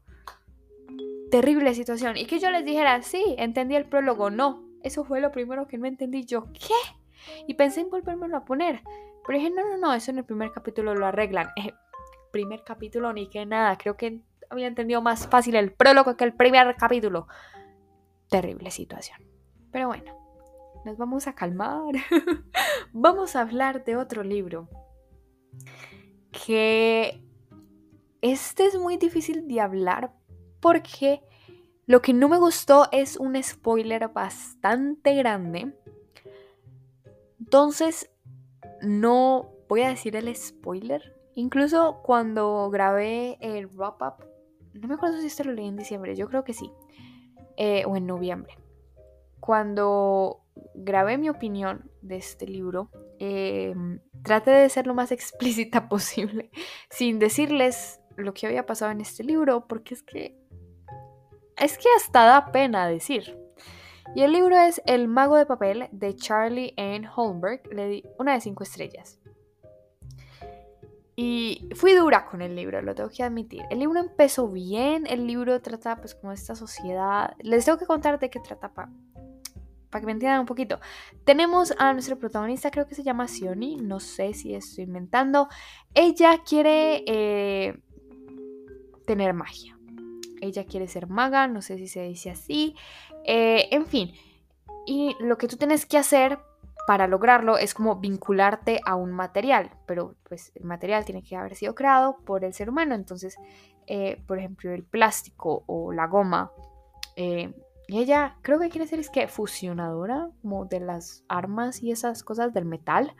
Terrible 1.30 1.74
situación. 1.74 2.16
Y 2.16 2.26
que 2.26 2.38
yo 2.38 2.50
les 2.50 2.64
dijera, 2.64 3.02
sí, 3.02 3.34
entendí 3.38 3.76
el 3.76 3.84
prólogo, 3.84 4.30
no. 4.30 4.64
Eso 4.82 5.04
fue 5.04 5.20
lo 5.20 5.30
primero 5.30 5.66
que 5.66 5.76
no 5.76 5.86
entendí 5.86 6.24
yo. 6.24 6.46
¿Qué? 6.52 6.96
Y 7.46 7.54
pensé 7.54 7.80
en 7.80 7.90
volvérmelo 7.90 8.36
a 8.36 8.44
poner. 8.44 8.82
Pero 9.26 9.38
dije, 9.38 9.50
no, 9.50 9.68
no, 9.68 9.76
no, 9.76 9.92
eso 9.92 10.10
en 10.10 10.18
el 10.18 10.24
primer 10.24 10.52
capítulo 10.52 10.94
lo 10.94 11.06
arreglan. 11.06 11.48
Eh, 11.56 11.72
primer 12.30 12.62
capítulo 12.64 13.12
ni 13.12 13.28
que 13.28 13.44
nada. 13.44 13.76
Creo 13.76 13.96
que 13.96 14.22
había 14.48 14.66
entendido 14.66 15.02
más 15.02 15.26
fácil 15.26 15.56
el 15.56 15.72
prólogo 15.72 16.16
que 16.16 16.24
el 16.24 16.32
primer 16.32 16.76
capítulo 16.76 17.26
terrible 18.28 18.70
situación. 18.70 19.18
Pero 19.70 19.88
bueno, 19.88 20.14
nos 20.84 20.96
vamos 20.96 21.26
a 21.26 21.34
calmar. 21.34 21.94
vamos 22.92 23.36
a 23.36 23.42
hablar 23.42 23.84
de 23.84 23.96
otro 23.96 24.22
libro. 24.22 24.68
Que 26.46 27.22
este 28.20 28.66
es 28.66 28.78
muy 28.78 28.96
difícil 28.96 29.46
de 29.48 29.60
hablar 29.60 30.14
porque 30.60 31.22
lo 31.86 32.02
que 32.02 32.12
no 32.12 32.28
me 32.28 32.38
gustó 32.38 32.88
es 32.92 33.16
un 33.16 33.42
spoiler 33.42 34.08
bastante 34.08 35.14
grande. 35.14 35.74
Entonces, 37.38 38.10
no 38.82 39.50
voy 39.68 39.82
a 39.82 39.88
decir 39.88 40.16
el 40.16 40.34
spoiler. 40.34 41.14
Incluso 41.34 42.00
cuando 42.02 42.68
grabé 42.70 43.38
el 43.40 43.68
wrap-up 43.68 44.28
no 44.80 44.88
me 44.88 44.94
acuerdo 44.94 45.20
si 45.20 45.26
esto 45.26 45.44
lo 45.44 45.52
leí 45.52 45.66
en 45.66 45.76
diciembre, 45.76 46.14
yo 46.14 46.28
creo 46.28 46.44
que 46.44 46.52
sí, 46.52 46.70
eh, 47.60 47.82
o 47.86 47.96
en 47.96 48.06
noviembre. 48.06 48.56
Cuando 49.40 50.44
grabé 50.74 51.18
mi 51.18 51.28
opinión 51.28 51.90
de 52.02 52.16
este 52.16 52.46
libro, 52.46 52.88
eh, 53.18 53.74
traté 54.22 54.52
de 54.52 54.68
ser 54.68 54.86
lo 54.86 54.94
más 54.94 55.10
explícita 55.12 55.88
posible, 55.88 56.50
sin 56.88 57.18
decirles 57.18 58.00
lo 58.16 58.32
que 58.32 58.46
había 58.46 58.64
pasado 58.64 58.92
en 58.92 59.00
este 59.00 59.24
libro, 59.24 59.66
porque 59.66 59.94
es 59.94 60.02
que 60.04 60.38
es 61.56 61.76
que 61.76 61.88
hasta 61.96 62.24
da 62.24 62.52
pena 62.52 62.86
decir. 62.86 63.36
Y 64.14 64.22
el 64.22 64.32
libro 64.32 64.56
es 64.56 64.80
El 64.86 65.08
mago 65.08 65.36
de 65.36 65.44
papel 65.44 65.88
de 65.90 66.14
Charlie 66.14 66.74
Ann 66.76 67.06
Holmberg. 67.14 67.62
Le 67.74 67.88
di 67.88 68.04
una 68.18 68.34
de 68.34 68.40
cinco 68.40 68.62
estrellas. 68.62 69.17
Y 71.20 71.68
fui 71.74 71.94
dura 71.94 72.26
con 72.26 72.42
el 72.42 72.54
libro, 72.54 72.80
lo 72.80 72.94
tengo 72.94 73.10
que 73.10 73.24
admitir. 73.24 73.64
El 73.70 73.80
libro 73.80 73.98
empezó 73.98 74.46
bien, 74.46 75.04
el 75.04 75.26
libro 75.26 75.60
trata 75.60 75.96
pues 75.96 76.14
como 76.14 76.30
esta 76.30 76.54
sociedad. 76.54 77.34
Les 77.40 77.64
tengo 77.64 77.76
que 77.76 77.86
contar 77.86 78.20
de 78.20 78.30
qué 78.30 78.38
trata 78.38 78.72
para 78.72 78.88
que 79.98 80.06
me 80.06 80.12
entiendan 80.12 80.38
un 80.38 80.46
poquito. 80.46 80.78
Tenemos 81.24 81.74
a 81.76 81.92
nuestra 81.92 82.14
protagonista, 82.14 82.70
creo 82.70 82.86
que 82.86 82.94
se 82.94 83.02
llama 83.02 83.26
Sioni, 83.26 83.78
no 83.78 83.98
sé 83.98 84.32
si 84.32 84.54
estoy 84.54 84.84
inventando. 84.84 85.48
Ella 85.92 86.38
quiere 86.48 87.02
eh, 87.08 87.82
tener 89.04 89.34
magia. 89.34 89.76
Ella 90.40 90.66
quiere 90.66 90.86
ser 90.86 91.08
maga, 91.08 91.48
no 91.48 91.62
sé 91.62 91.78
si 91.78 91.88
se 91.88 92.02
dice 92.02 92.30
así. 92.30 92.76
Eh, 93.24 93.66
en 93.72 93.86
fin, 93.86 94.12
y 94.86 95.16
lo 95.18 95.36
que 95.36 95.48
tú 95.48 95.56
tienes 95.56 95.84
que 95.84 95.98
hacer 95.98 96.38
para 96.88 97.06
lograrlo 97.06 97.58
es 97.58 97.74
como 97.74 97.96
vincularte 97.96 98.80
a 98.86 98.96
un 98.96 99.12
material, 99.12 99.72
pero 99.84 100.14
pues 100.26 100.52
el 100.54 100.64
material 100.64 101.04
tiene 101.04 101.22
que 101.22 101.36
haber 101.36 101.54
sido 101.54 101.74
creado 101.74 102.16
por 102.24 102.46
el 102.46 102.54
ser 102.54 102.70
humano, 102.70 102.94
entonces, 102.94 103.36
eh, 103.86 104.24
por 104.26 104.38
ejemplo, 104.38 104.72
el 104.72 104.84
plástico 104.84 105.64
o 105.66 105.92
la 105.92 106.06
goma, 106.06 106.50
eh, 107.14 107.52
y 107.88 107.98
ella 107.98 108.38
creo 108.40 108.58
que 108.58 108.70
quiere 108.70 108.86
ser 108.86 109.00
es 109.00 109.10
que 109.10 109.28
fusionadora 109.28 110.30
como 110.40 110.64
de 110.64 110.80
las 110.80 111.24
armas 111.28 111.82
y 111.82 111.90
esas 111.92 112.24
cosas 112.24 112.54
del 112.54 112.64
metal. 112.64 113.14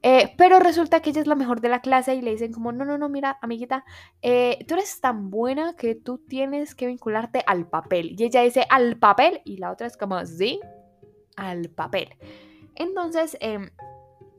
Eh, 0.00 0.32
pero 0.38 0.58
resulta 0.58 1.00
que 1.00 1.10
ella 1.10 1.20
es 1.20 1.26
la 1.26 1.34
mejor 1.34 1.60
de 1.60 1.68
la 1.68 1.82
clase 1.82 2.14
y 2.14 2.22
le 2.22 2.30
dicen 2.30 2.52
como, 2.54 2.72
no, 2.72 2.86
no, 2.86 2.96
no, 2.96 3.10
mira, 3.10 3.38
amiguita, 3.42 3.84
tú 4.22 4.74
eres 4.74 4.98
tan 5.02 5.28
buena 5.28 5.76
que 5.76 5.94
tú 5.94 6.22
tienes 6.26 6.74
que 6.74 6.86
vincularte 6.86 7.42
al 7.46 7.68
papel. 7.68 8.16
Y 8.18 8.24
ella 8.24 8.40
dice, 8.40 8.64
al 8.70 8.98
papel. 8.98 9.42
Y 9.44 9.58
la 9.58 9.70
otra 9.70 9.86
es 9.86 9.98
como, 9.98 10.24
sí, 10.24 10.58
al 11.36 11.68
papel. 11.68 12.08
Entonces, 12.74 13.36
em, 13.40 13.70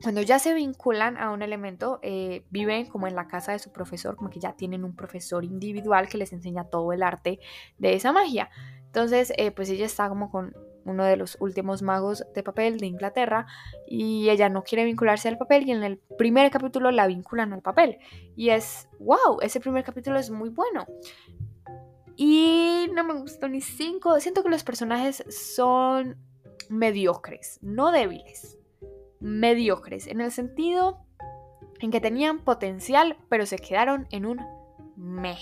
cuando 0.02 0.22
ya 0.22 0.38
se 0.38 0.54
vinculan 0.54 1.16
a 1.16 1.30
un 1.30 1.42
elemento, 1.42 1.98
eh, 2.02 2.44
viven 2.50 2.86
como 2.86 3.06
en 3.06 3.16
la 3.16 3.28
casa 3.28 3.52
de 3.52 3.58
su 3.58 3.72
profesor, 3.72 4.16
como 4.16 4.30
que 4.30 4.40
ya 4.40 4.52
tienen 4.52 4.84
un 4.84 4.94
profesor 4.94 5.44
individual 5.44 6.08
que 6.08 6.18
les 6.18 6.32
enseña 6.32 6.64
todo 6.64 6.92
el 6.92 7.02
arte 7.02 7.40
de 7.78 7.94
esa 7.94 8.12
magia. 8.12 8.50
Entonces, 8.86 9.32
eh, 9.36 9.50
pues 9.50 9.68
ella 9.70 9.86
está 9.86 10.08
como 10.08 10.30
con 10.30 10.54
uno 10.84 11.04
de 11.04 11.16
los 11.16 11.36
últimos 11.40 11.82
magos 11.82 12.24
de 12.34 12.42
papel 12.42 12.78
de 12.78 12.86
Inglaterra 12.86 13.46
y 13.86 14.30
ella 14.30 14.48
no 14.48 14.62
quiere 14.62 14.84
vincularse 14.84 15.28
al 15.28 15.36
papel 15.36 15.66
y 15.66 15.72
en 15.72 15.82
el 15.82 15.98
primer 16.16 16.50
capítulo 16.50 16.90
la 16.90 17.06
vinculan 17.06 17.52
al 17.52 17.62
papel. 17.62 17.98
Y 18.36 18.50
es, 18.50 18.88
wow, 19.00 19.40
ese 19.42 19.60
primer 19.60 19.84
capítulo 19.84 20.18
es 20.18 20.30
muy 20.30 20.50
bueno. 20.50 20.86
Y 22.16 22.88
no 22.94 23.04
me 23.04 23.14
gustó 23.14 23.48
ni 23.48 23.60
cinco. 23.60 24.18
Siento 24.20 24.42
que 24.42 24.48
los 24.48 24.64
personajes 24.64 25.24
son 25.28 26.16
mediocres, 26.70 27.58
no 27.62 27.92
débiles, 27.92 28.58
mediocres, 29.20 30.06
en 30.06 30.20
el 30.20 30.32
sentido 30.32 30.98
en 31.80 31.90
que 31.90 32.00
tenían 32.00 32.40
potencial, 32.40 33.16
pero 33.28 33.46
se 33.46 33.56
quedaron 33.58 34.06
en 34.10 34.26
un 34.26 34.40
meh. 34.96 35.38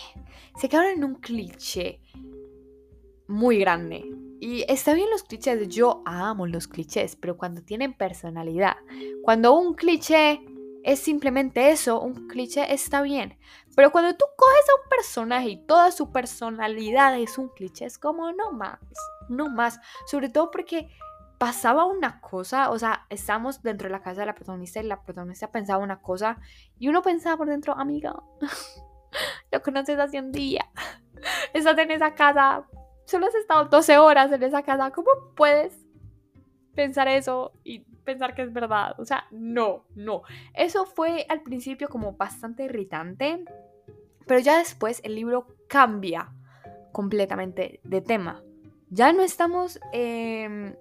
Se 0.56 0.68
quedaron 0.68 0.92
en 0.92 1.04
un 1.04 1.14
cliché 1.16 2.00
muy 3.26 3.58
grande. 3.58 4.04
Y 4.40 4.64
está 4.68 4.94
bien 4.94 5.08
los 5.10 5.22
clichés, 5.22 5.68
yo 5.68 6.02
amo 6.04 6.46
los 6.46 6.68
clichés, 6.68 7.16
pero 7.16 7.36
cuando 7.36 7.62
tienen 7.62 7.94
personalidad, 7.94 8.76
cuando 9.22 9.54
un 9.54 9.74
cliché 9.74 10.44
es 10.82 10.98
simplemente 10.98 11.70
eso, 11.70 12.00
un 12.00 12.28
cliché 12.28 12.72
está 12.72 13.00
bien. 13.00 13.38
Pero 13.74 13.90
cuando 13.90 14.14
tú 14.16 14.26
coges 14.36 14.64
a 14.68 14.82
un 14.82 14.88
personaje 14.90 15.48
y 15.48 15.66
toda 15.66 15.90
su 15.92 16.12
personalidad 16.12 17.18
es 17.18 17.38
un 17.38 17.48
cliché, 17.48 17.86
es 17.86 17.98
como 17.98 18.32
no 18.32 18.52
más, 18.52 18.78
no 19.30 19.48
más. 19.48 19.80
Sobre 20.06 20.28
todo 20.28 20.50
porque 20.50 20.90
pasaba 21.44 21.84
una 21.84 22.22
cosa, 22.22 22.70
o 22.70 22.78
sea, 22.78 23.04
estamos 23.10 23.62
dentro 23.62 23.86
de 23.86 23.92
la 23.92 24.00
casa 24.00 24.22
de 24.22 24.26
la 24.26 24.34
protagonista 24.34 24.80
y 24.80 24.84
la 24.84 25.02
protagonista 25.02 25.52
pensaba 25.52 25.84
una 25.84 26.00
cosa 26.00 26.38
y 26.78 26.88
uno 26.88 27.02
pensaba 27.02 27.36
por 27.36 27.50
dentro, 27.50 27.74
amiga, 27.76 28.14
lo 29.52 29.62
conoces 29.62 29.98
hace 29.98 30.18
un 30.20 30.32
día, 30.32 30.64
estás 31.52 31.76
en 31.76 31.90
esa 31.90 32.14
casa, 32.14 32.64
solo 33.04 33.26
has 33.26 33.34
estado 33.34 33.66
12 33.66 33.98
horas 33.98 34.32
en 34.32 34.42
esa 34.42 34.62
casa, 34.62 34.90
¿cómo 34.90 35.10
puedes 35.36 35.78
pensar 36.74 37.08
eso 37.08 37.52
y 37.62 37.80
pensar 37.80 38.34
que 38.34 38.40
es 38.40 38.50
verdad? 38.50 38.98
O 38.98 39.04
sea, 39.04 39.26
no, 39.30 39.84
no. 39.94 40.22
Eso 40.54 40.86
fue 40.86 41.26
al 41.28 41.42
principio 41.42 41.90
como 41.90 42.12
bastante 42.12 42.64
irritante, 42.64 43.44
pero 44.26 44.40
ya 44.40 44.56
después 44.56 45.02
el 45.04 45.14
libro 45.14 45.46
cambia 45.68 46.32
completamente 46.90 47.80
de 47.84 48.00
tema. 48.00 48.42
Ya 48.88 49.12
no 49.12 49.22
estamos... 49.22 49.78
Eh, 49.92 50.78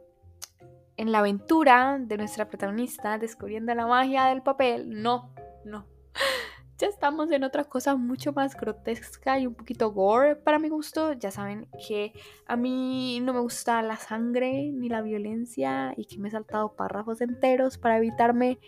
en 0.97 1.11
la 1.11 1.19
aventura 1.19 1.97
de 1.99 2.17
nuestra 2.17 2.49
protagonista 2.49 3.17
descubriendo 3.17 3.73
la 3.73 3.87
magia 3.87 4.25
del 4.25 4.41
papel, 4.41 5.01
no, 5.01 5.33
no. 5.65 5.87
Ya 6.79 6.87
estamos 6.87 7.31
en 7.31 7.43
otra 7.43 7.63
cosa 7.65 7.95
mucho 7.95 8.33
más 8.33 8.57
grotesca 8.57 9.39
y 9.39 9.45
un 9.45 9.53
poquito 9.53 9.91
gore 9.91 10.35
para 10.35 10.57
mi 10.57 10.69
gusto. 10.69 11.13
Ya 11.13 11.29
saben 11.29 11.69
que 11.87 12.13
a 12.47 12.57
mí 12.57 13.19
no 13.21 13.31
me 13.31 13.39
gusta 13.39 13.81
la 13.83 13.95
sangre 13.95 14.71
ni 14.73 14.89
la 14.89 15.03
violencia 15.03 15.93
y 15.95 16.05
que 16.05 16.17
me 16.17 16.27
he 16.27 16.31
saltado 16.31 16.75
párrafos 16.75 17.21
enteros 17.21 17.77
para 17.77 17.99
evitarme 17.99 18.59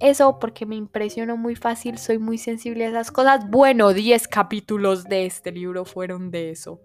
eso 0.00 0.38
porque 0.38 0.64
me 0.64 0.76
impresionó 0.76 1.36
muy 1.36 1.56
fácil, 1.56 1.98
soy 1.98 2.18
muy 2.18 2.38
sensible 2.38 2.86
a 2.86 2.90
esas 2.90 3.10
cosas. 3.10 3.50
Bueno, 3.50 3.92
10 3.92 4.28
capítulos 4.28 5.04
de 5.04 5.26
este 5.26 5.52
libro 5.52 5.84
fueron 5.84 6.30
de 6.30 6.50
eso. 6.50 6.80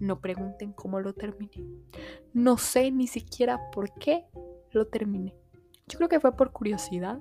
No 0.00 0.20
pregunten 0.20 0.72
cómo 0.72 1.00
lo 1.00 1.12
terminé. 1.12 1.64
No 2.32 2.58
sé 2.58 2.90
ni 2.90 3.06
siquiera 3.06 3.70
por 3.72 3.92
qué 3.94 4.24
lo 4.72 4.86
terminé. 4.86 5.34
Yo 5.86 5.98
creo 5.98 6.08
que 6.08 6.20
fue 6.20 6.36
por 6.36 6.52
curiosidad. 6.52 7.18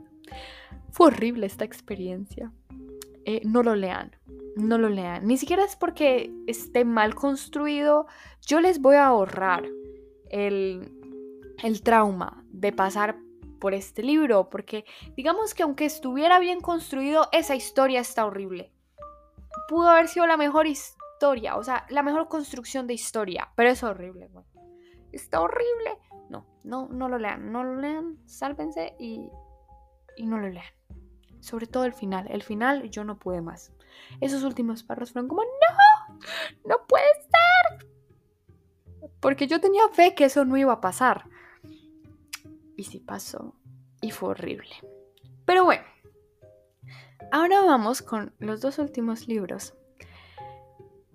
Fue 0.91 1.07
horrible 1.07 1.47
esta 1.47 1.65
experiencia. 1.65 2.51
Eh, 3.25 3.41
no 3.43 3.63
lo 3.63 3.75
lean, 3.75 4.15
no 4.55 4.77
lo 4.77 4.89
lean. 4.89 5.27
Ni 5.27 5.37
siquiera 5.37 5.63
es 5.63 5.75
porque 5.75 6.31
esté 6.47 6.85
mal 6.85 7.15
construido. 7.15 8.07
Yo 8.45 8.61
les 8.61 8.79
voy 8.79 8.95
a 8.95 9.07
ahorrar 9.07 9.65
el, 10.29 10.91
el 11.63 11.81
trauma 11.81 12.45
de 12.51 12.71
pasar 12.71 13.17
por 13.59 13.73
este 13.73 14.03
libro, 14.03 14.49
porque 14.49 14.85
digamos 15.15 15.53
que 15.53 15.63
aunque 15.63 15.85
estuviera 15.85 16.39
bien 16.39 16.61
construido, 16.61 17.27
esa 17.31 17.55
historia 17.55 17.99
está 17.99 18.25
horrible. 18.25 18.71
Pudo 19.67 19.89
haber 19.89 20.07
sido 20.07 20.27
la 20.27 20.37
mejor 20.37 20.67
historia 20.67 21.06
historia, 21.17 21.55
o 21.55 21.63
sea, 21.63 21.83
la 21.89 22.03
mejor 22.03 22.27
construcción 22.27 22.85
de 22.85 22.93
historia, 22.93 23.49
pero 23.55 23.71
es 23.71 23.81
horrible, 23.81 24.27
güey. 24.27 24.45
Está 25.11 25.41
horrible. 25.41 25.97
No, 26.29 26.45
no, 26.63 26.89
no 26.89 27.09
lo 27.09 27.17
lean, 27.17 27.51
no 27.51 27.63
lo 27.63 27.77
lean, 27.81 28.19
sálvense 28.27 28.95
y, 28.99 29.27
y 30.15 30.27
no 30.27 30.37
lo 30.37 30.47
lean. 30.47 30.73
Sobre 31.39 31.65
todo 31.65 31.85
el 31.85 31.93
final, 31.93 32.27
el 32.29 32.43
final 32.43 32.91
yo 32.91 33.03
no 33.03 33.17
pude 33.17 33.41
más. 33.41 33.73
Esos 34.21 34.43
últimos 34.43 34.83
párrafos 34.83 35.13
fueron 35.13 35.27
como, 35.27 35.41
no, 35.41 36.19
no 36.65 36.85
puede 36.85 37.07
ser. 37.15 37.87
Porque 39.19 39.47
yo 39.47 39.59
tenía 39.59 39.89
fe 39.89 40.13
que 40.13 40.25
eso 40.25 40.45
no 40.45 40.55
iba 40.55 40.73
a 40.73 40.81
pasar. 40.81 41.27
Y 42.75 42.83
sí 42.83 42.99
pasó. 42.99 43.55
Y 44.01 44.11
fue 44.11 44.29
horrible. 44.29 44.75
Pero 45.45 45.65
bueno, 45.65 45.83
ahora 47.31 47.63
vamos 47.63 48.03
con 48.03 48.35
los 48.37 48.61
dos 48.61 48.77
últimos 48.77 49.27
libros 49.27 49.73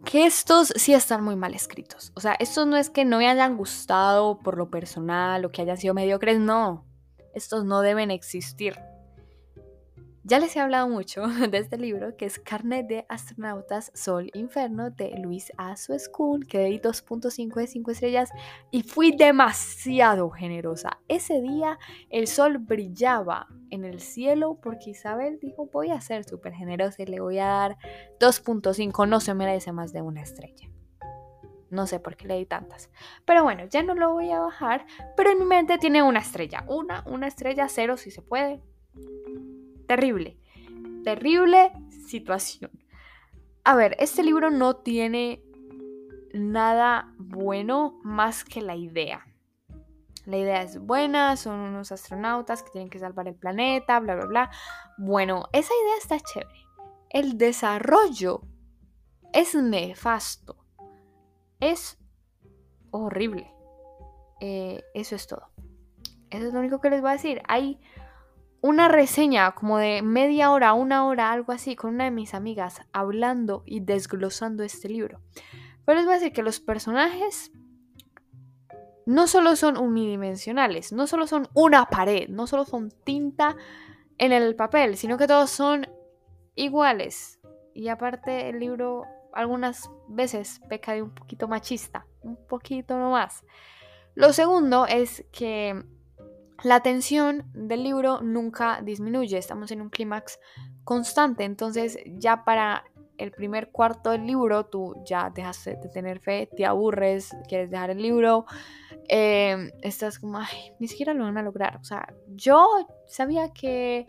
que 0.04 0.26
estos 0.26 0.72
sí 0.76 0.94
están 0.94 1.22
muy 1.22 1.36
mal 1.36 1.54
escritos. 1.54 2.12
O 2.14 2.20
sea, 2.20 2.34
estos 2.34 2.66
no 2.66 2.76
es 2.76 2.90
que 2.90 3.04
no 3.04 3.18
me 3.18 3.28
hayan 3.28 3.56
gustado 3.56 4.38
por 4.38 4.56
lo 4.56 4.70
personal 4.70 5.44
o 5.44 5.50
que 5.50 5.62
hayan 5.62 5.76
sido 5.76 5.94
mediocres, 5.94 6.38
no. 6.38 6.84
Estos 7.34 7.64
no 7.64 7.80
deben 7.80 8.10
existir. 8.10 8.78
Ya 10.24 10.38
les 10.38 10.54
he 10.54 10.60
hablado 10.60 10.88
mucho 10.88 11.26
de 11.50 11.58
este 11.58 11.76
libro 11.76 12.16
que 12.16 12.26
es 12.26 12.38
Carnet 12.38 12.86
de 12.86 13.06
Astronautas 13.08 13.90
Sol 13.92 14.30
Inferno 14.34 14.90
de 14.90 15.18
Luis 15.18 15.52
A. 15.56 15.74
School, 15.76 16.46
que 16.46 16.60
di 16.66 16.78
2.5 16.78 17.54
de 17.54 17.66
5 17.66 17.90
estrellas 17.90 18.30
y 18.70 18.84
fui 18.84 19.16
demasiado 19.16 20.30
generosa. 20.30 21.00
Ese 21.08 21.40
día 21.40 21.76
el 22.08 22.28
sol 22.28 22.58
brillaba 22.58 23.48
en 23.70 23.84
el 23.84 24.00
cielo 24.00 24.60
porque 24.62 24.90
Isabel 24.90 25.40
dijo 25.40 25.66
voy 25.72 25.90
a 25.90 26.00
ser 26.00 26.22
súper 26.22 26.54
generosa 26.54 27.02
y 27.02 27.06
le 27.06 27.20
voy 27.20 27.40
a 27.40 27.46
dar 27.46 27.78
2.5, 28.20 29.08
no 29.08 29.18
se 29.18 29.34
merece 29.34 29.72
más 29.72 29.92
de 29.92 30.02
una 30.02 30.22
estrella. 30.22 30.68
No 31.68 31.88
sé 31.88 31.98
por 31.98 32.16
qué 32.16 32.28
le 32.28 32.36
di 32.36 32.46
tantas. 32.46 32.90
Pero 33.24 33.42
bueno, 33.42 33.64
ya 33.64 33.82
no 33.82 33.94
lo 33.94 34.12
voy 34.12 34.30
a 34.30 34.38
bajar. 34.38 34.84
Pero 35.16 35.30
en 35.30 35.38
mi 35.38 35.46
mente 35.46 35.78
tiene 35.78 36.02
una 36.02 36.20
estrella. 36.20 36.64
Una, 36.68 37.02
una 37.06 37.26
estrella, 37.26 37.66
cero 37.68 37.96
si 37.96 38.10
se 38.10 38.20
puede 38.20 38.60
Terrible, 39.86 40.38
terrible 41.04 41.72
situación. 42.06 42.70
A 43.64 43.76
ver, 43.76 43.96
este 43.98 44.22
libro 44.22 44.50
no 44.50 44.76
tiene 44.76 45.42
nada 46.32 47.12
bueno 47.18 48.00
más 48.02 48.44
que 48.44 48.60
la 48.60 48.76
idea. 48.76 49.26
La 50.24 50.36
idea 50.36 50.62
es 50.62 50.78
buena, 50.78 51.36
son 51.36 51.58
unos 51.58 51.90
astronautas 51.90 52.62
que 52.62 52.70
tienen 52.70 52.90
que 52.90 52.98
salvar 52.98 53.26
el 53.26 53.34
planeta, 53.34 53.98
bla, 53.98 54.14
bla, 54.14 54.26
bla. 54.26 54.50
Bueno, 54.98 55.48
esa 55.52 55.72
idea 55.82 55.96
está 55.98 56.20
chévere. 56.20 56.60
El 57.10 57.38
desarrollo 57.38 58.42
es 59.32 59.54
nefasto. 59.54 60.64
Es 61.58 61.98
horrible. 62.90 63.52
Eh, 64.40 64.82
eso 64.94 65.16
es 65.16 65.26
todo. 65.26 65.50
Eso 66.30 66.46
es 66.46 66.52
lo 66.52 66.60
único 66.60 66.80
que 66.80 66.90
les 66.90 67.00
voy 67.00 67.10
a 67.10 67.14
decir. 67.14 67.42
Hay 67.48 67.80
una 68.62 68.86
reseña 68.86 69.52
como 69.52 69.76
de 69.76 70.02
media 70.02 70.52
hora, 70.52 70.72
una 70.72 71.04
hora, 71.04 71.32
algo 71.32 71.52
así, 71.52 71.74
con 71.74 71.94
una 71.94 72.04
de 72.04 72.12
mis 72.12 72.32
amigas 72.32 72.80
hablando 72.92 73.64
y 73.66 73.80
desglosando 73.80 74.62
este 74.62 74.88
libro. 74.88 75.20
Pero 75.84 75.96
les 75.98 76.06
voy 76.06 76.14
a 76.14 76.18
decir 76.18 76.32
que 76.32 76.44
los 76.44 76.60
personajes 76.60 77.50
no 79.04 79.26
solo 79.26 79.56
son 79.56 79.76
unidimensionales, 79.76 80.92
no 80.92 81.08
solo 81.08 81.26
son 81.26 81.48
una 81.54 81.86
pared, 81.86 82.28
no 82.28 82.46
solo 82.46 82.64
son 82.64 82.92
tinta 83.04 83.56
en 84.16 84.30
el 84.30 84.54
papel, 84.54 84.96
sino 84.96 85.18
que 85.18 85.26
todos 85.26 85.50
son 85.50 85.88
iguales. 86.54 87.40
Y 87.74 87.88
aparte 87.88 88.48
el 88.48 88.60
libro 88.60 89.06
algunas 89.32 89.90
veces 90.06 90.60
peca 90.68 90.92
de 90.92 91.02
un 91.02 91.10
poquito 91.10 91.48
machista, 91.48 92.06
un 92.20 92.36
poquito 92.46 92.96
nomás. 92.96 93.44
Lo 94.14 94.32
segundo 94.32 94.86
es 94.86 95.24
que 95.32 95.82
la 96.62 96.80
tensión 96.80 97.44
del 97.54 97.82
libro 97.82 98.20
nunca 98.20 98.80
disminuye, 98.82 99.38
estamos 99.38 99.70
en 99.70 99.80
un 99.80 99.90
clímax 99.90 100.38
constante, 100.84 101.44
entonces 101.44 101.98
ya 102.06 102.44
para 102.44 102.84
el 103.18 103.30
primer 103.30 103.70
cuarto 103.70 104.10
del 104.10 104.26
libro 104.26 104.66
tú 104.66 104.94
ya 105.04 105.30
dejas 105.30 105.64
de 105.64 105.76
tener 105.92 106.20
fe, 106.20 106.48
te 106.56 106.64
aburres, 106.66 107.34
quieres 107.48 107.70
dejar 107.70 107.90
el 107.90 108.02
libro, 108.02 108.46
em, 109.08 109.70
estás 109.82 110.18
como, 110.18 110.38
ay, 110.38 110.72
ni 110.78 110.88
siquiera 110.88 111.14
lo 111.14 111.24
van 111.24 111.38
a 111.38 111.42
lograr. 111.42 111.76
O 111.76 111.84
sea, 111.84 112.12
yo 112.28 112.66
sabía 113.06 113.52
que 113.52 114.06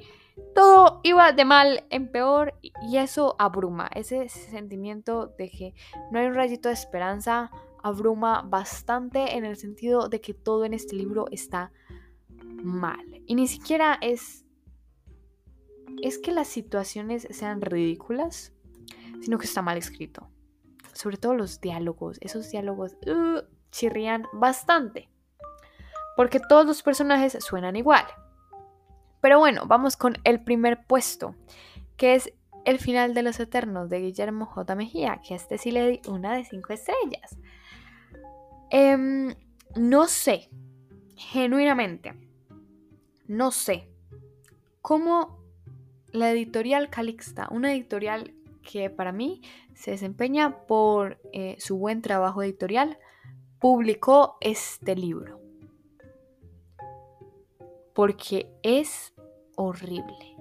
todo 0.56 1.00
iba 1.04 1.32
de 1.32 1.46
mal 1.46 1.86
en 1.90 2.12
peor 2.12 2.56
y 2.62 2.98
eso 2.98 3.36
abruma, 3.38 3.90
ese 3.94 4.30
sentimiento 4.30 5.28
de 5.38 5.50
que 5.50 5.74
no 6.12 6.20
hay 6.20 6.26
un 6.26 6.34
rayito 6.34 6.70
de 6.70 6.74
esperanza 6.74 7.52
abruma 7.84 8.42
bastante 8.42 9.36
en 9.36 9.46
el 9.46 9.58
sentido 9.58 10.08
de 10.08 10.22
que 10.22 10.34
todo 10.34 10.66
en 10.66 10.74
este 10.74 10.96
libro 10.96 11.26
está 11.32 11.72
mal. 12.64 13.22
Y 13.28 13.36
ni 13.36 13.48
siquiera 13.48 13.98
es 14.02 14.44
es 16.02 16.18
que 16.18 16.32
las 16.32 16.48
situaciones 16.48 17.28
sean 17.32 17.62
ridículas, 17.62 18.54
sino 19.22 19.38
que 19.38 19.46
está 19.46 19.62
mal 19.62 19.78
escrito. 19.78 20.30
Sobre 20.94 21.18
todo 21.18 21.34
los 21.34 21.62
diálogos, 21.62 22.18
esos 22.22 22.50
diálogos 22.52 22.98
uh, 23.08 23.42
chirrían 23.72 24.26
bastante. 24.34 25.10
Porque 26.16 26.40
todos 26.40 26.66
los 26.66 26.84
personajes 26.84 27.38
suenan 27.40 27.76
igual. 27.76 28.06
Pero 29.22 29.40
bueno, 29.40 29.66
vamos 29.66 29.96
con 29.96 30.18
el 30.24 30.44
primer 30.44 30.86
puesto, 30.86 31.36
que 31.98 32.16
es 32.16 32.34
El 32.66 32.80
final 32.80 33.14
de 33.14 33.24
los 33.24 33.40
Eternos 33.40 33.90
de 33.90 34.02
Guillermo 34.02 34.46
J. 34.46 34.76
Mejía, 34.76 35.22
que 35.26 35.34
a 35.34 35.38
este 35.38 35.58
sí 35.58 35.72
le 35.72 35.88
di 35.88 36.02
una 36.08 36.36
de 36.36 36.46
cinco 36.46 36.74
estrellas. 36.74 37.38
Em, 38.70 39.34
no 39.76 40.08
sé, 40.08 40.50
genuinamente, 41.16 42.14
no 43.28 43.52
sé 43.52 43.90
cómo 44.82 45.40
la 46.12 46.32
editorial 46.32 46.90
Calixta, 46.90 47.48
una 47.52 47.74
editorial 47.74 48.34
que 48.62 48.90
para 48.90 49.12
mí 49.12 49.42
se 49.74 49.92
desempeña 49.92 50.66
por 50.66 51.20
eh, 51.34 51.56
su 51.60 51.78
buen 51.78 52.02
trabajo 52.02 52.44
editorial, 52.44 52.98
publicó 53.60 54.38
este 54.42 54.96
libro. 54.96 55.40
Porque 57.94 58.52
es 58.64 59.14
horrible. 59.56 60.36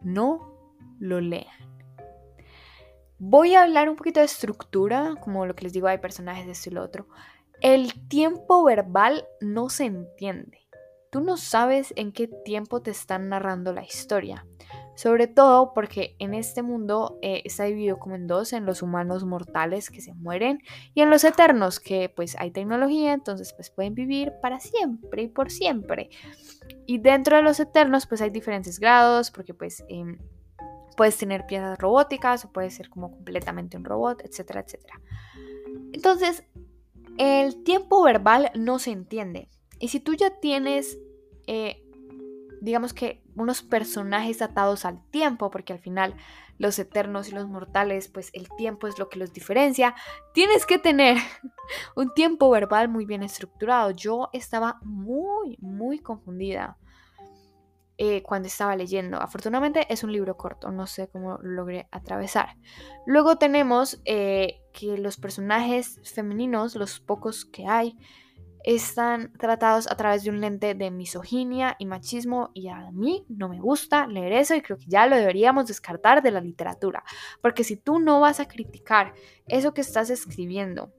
No 0.00 0.56
lo 0.98 1.20
lean. 1.20 1.46
Voy 3.18 3.54
a 3.54 3.62
hablar 3.62 3.88
un 3.88 3.96
poquito 3.96 4.20
de 4.20 4.26
estructura, 4.26 5.14
como 5.22 5.46
lo 5.46 5.54
que 5.54 5.64
les 5.64 5.72
digo, 5.72 5.88
hay 5.88 5.98
personajes 5.98 6.44
de 6.46 6.52
esto 6.52 6.68
y 6.68 6.74
lo 6.74 6.82
otro. 6.82 7.08
El 7.62 8.08
tiempo 8.08 8.62
verbal 8.62 9.26
no 9.40 9.70
se 9.70 9.86
entiende. 9.86 10.65
Tú 11.16 11.22
no 11.22 11.38
sabes 11.38 11.94
en 11.96 12.12
qué 12.12 12.28
tiempo 12.28 12.82
te 12.82 12.90
están 12.90 13.30
narrando 13.30 13.72
la 13.72 13.82
historia. 13.82 14.46
Sobre 14.96 15.26
todo 15.26 15.72
porque 15.72 16.14
en 16.18 16.34
este 16.34 16.60
mundo 16.60 17.18
eh, 17.22 17.40
está 17.46 17.64
dividido 17.64 17.98
como 17.98 18.16
en 18.16 18.26
dos, 18.26 18.52
en 18.52 18.66
los 18.66 18.82
humanos 18.82 19.24
mortales 19.24 19.88
que 19.88 20.02
se 20.02 20.12
mueren 20.12 20.58
y 20.92 21.00
en 21.00 21.08
los 21.08 21.24
eternos 21.24 21.80
que 21.80 22.10
pues 22.10 22.36
hay 22.38 22.50
tecnología, 22.50 23.14
entonces 23.14 23.54
pues 23.54 23.70
pueden 23.70 23.94
vivir 23.94 24.34
para 24.42 24.60
siempre 24.60 25.22
y 25.22 25.28
por 25.28 25.50
siempre. 25.50 26.10
Y 26.84 26.98
dentro 26.98 27.36
de 27.38 27.42
los 27.42 27.60
eternos 27.60 28.06
pues 28.06 28.20
hay 28.20 28.28
diferentes 28.28 28.78
grados 28.78 29.30
porque 29.30 29.54
pues 29.54 29.86
em, 29.88 30.18
puedes 30.98 31.16
tener 31.16 31.46
piezas 31.46 31.78
robóticas 31.78 32.44
o 32.44 32.52
puedes 32.52 32.74
ser 32.74 32.90
como 32.90 33.10
completamente 33.10 33.78
un 33.78 33.86
robot, 33.86 34.20
etcétera, 34.22 34.60
etcétera. 34.60 35.00
Entonces, 35.94 36.44
el 37.16 37.62
tiempo 37.64 38.02
verbal 38.02 38.50
no 38.54 38.78
se 38.78 38.90
entiende. 38.90 39.48
Y 39.78 39.88
si 39.88 40.00
tú 40.00 40.14
ya 40.14 40.40
tienes 40.40 40.98
eh, 41.46 41.82
digamos 42.60 42.94
que 42.94 43.22
unos 43.34 43.62
personajes 43.62 44.42
atados 44.42 44.84
al 44.84 45.04
tiempo, 45.10 45.50
porque 45.50 45.72
al 45.72 45.78
final 45.78 46.14
los 46.58 46.78
eternos 46.78 47.28
y 47.28 47.32
los 47.32 47.46
mortales, 47.46 48.08
pues 48.08 48.30
el 48.32 48.48
tiempo 48.56 48.86
es 48.86 48.98
lo 48.98 49.08
que 49.08 49.18
los 49.18 49.32
diferencia, 49.32 49.94
tienes 50.32 50.64
que 50.66 50.78
tener 50.78 51.16
un 51.96 52.12
tiempo 52.14 52.48
verbal 52.50 52.88
muy 52.88 53.04
bien 53.04 53.22
estructurado. 53.22 53.90
Yo 53.90 54.30
estaba 54.32 54.78
muy, 54.82 55.58
muy 55.60 55.98
confundida 55.98 56.78
eh, 57.98 58.22
cuando 58.22 58.48
estaba 58.48 58.76
leyendo. 58.76 59.18
Afortunadamente 59.18 59.86
es 59.92 60.04
un 60.04 60.12
libro 60.12 60.36
corto, 60.36 60.70
no 60.70 60.86
sé 60.86 61.08
cómo 61.08 61.38
logré 61.42 61.88
atravesar. 61.90 62.56
Luego 63.06 63.36
tenemos 63.36 64.00
eh, 64.04 64.60
que 64.72 64.98
los 64.98 65.16
personajes 65.16 66.00
femeninos, 66.04 66.74
los 66.74 67.00
pocos 67.00 67.44
que 67.44 67.66
hay, 67.66 67.96
están 68.66 69.32
tratados 69.34 69.88
a 69.88 69.96
través 69.96 70.24
de 70.24 70.30
un 70.30 70.40
lente 70.40 70.74
de 70.74 70.90
misoginia 70.90 71.76
y 71.78 71.86
machismo 71.86 72.50
y 72.52 72.66
a 72.66 72.90
mí 72.90 73.24
no 73.28 73.48
me 73.48 73.60
gusta 73.60 74.08
leer 74.08 74.32
eso 74.32 74.56
y 74.56 74.60
creo 74.60 74.76
que 74.76 74.86
ya 74.88 75.06
lo 75.06 75.16
deberíamos 75.16 75.68
descartar 75.68 76.20
de 76.20 76.32
la 76.32 76.40
literatura, 76.40 77.04
porque 77.40 77.62
si 77.62 77.76
tú 77.76 78.00
no 78.00 78.18
vas 78.18 78.40
a 78.40 78.48
criticar 78.48 79.14
eso 79.46 79.72
que 79.72 79.82
estás 79.82 80.10
escribiendo, 80.10 80.92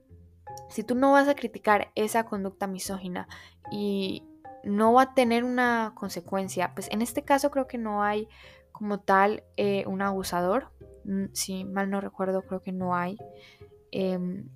si 0.70 0.82
tú 0.82 0.94
no 0.94 1.12
vas 1.12 1.28
a 1.28 1.34
criticar 1.34 1.92
esa 1.94 2.24
conducta 2.24 2.66
misógina 2.66 3.28
y 3.70 4.24
no 4.64 4.94
va 4.94 5.02
a 5.02 5.14
tener 5.14 5.44
una 5.44 5.92
consecuencia, 5.94 6.72
pues 6.74 6.88
en 6.90 7.02
este 7.02 7.22
caso 7.22 7.50
creo 7.50 7.66
que 7.66 7.76
no 7.76 8.02
hay 8.02 8.28
como 8.72 9.00
tal 9.00 9.44
eh, 9.58 9.84
un 9.86 10.00
abusador, 10.00 10.70
mm, 11.04 11.26
si 11.34 11.66
mal 11.66 11.90
no 11.90 12.00
recuerdo 12.00 12.42
creo 12.42 12.62
que 12.62 12.72
no 12.72 12.94
hay. 12.94 13.18
Em, 13.90 14.48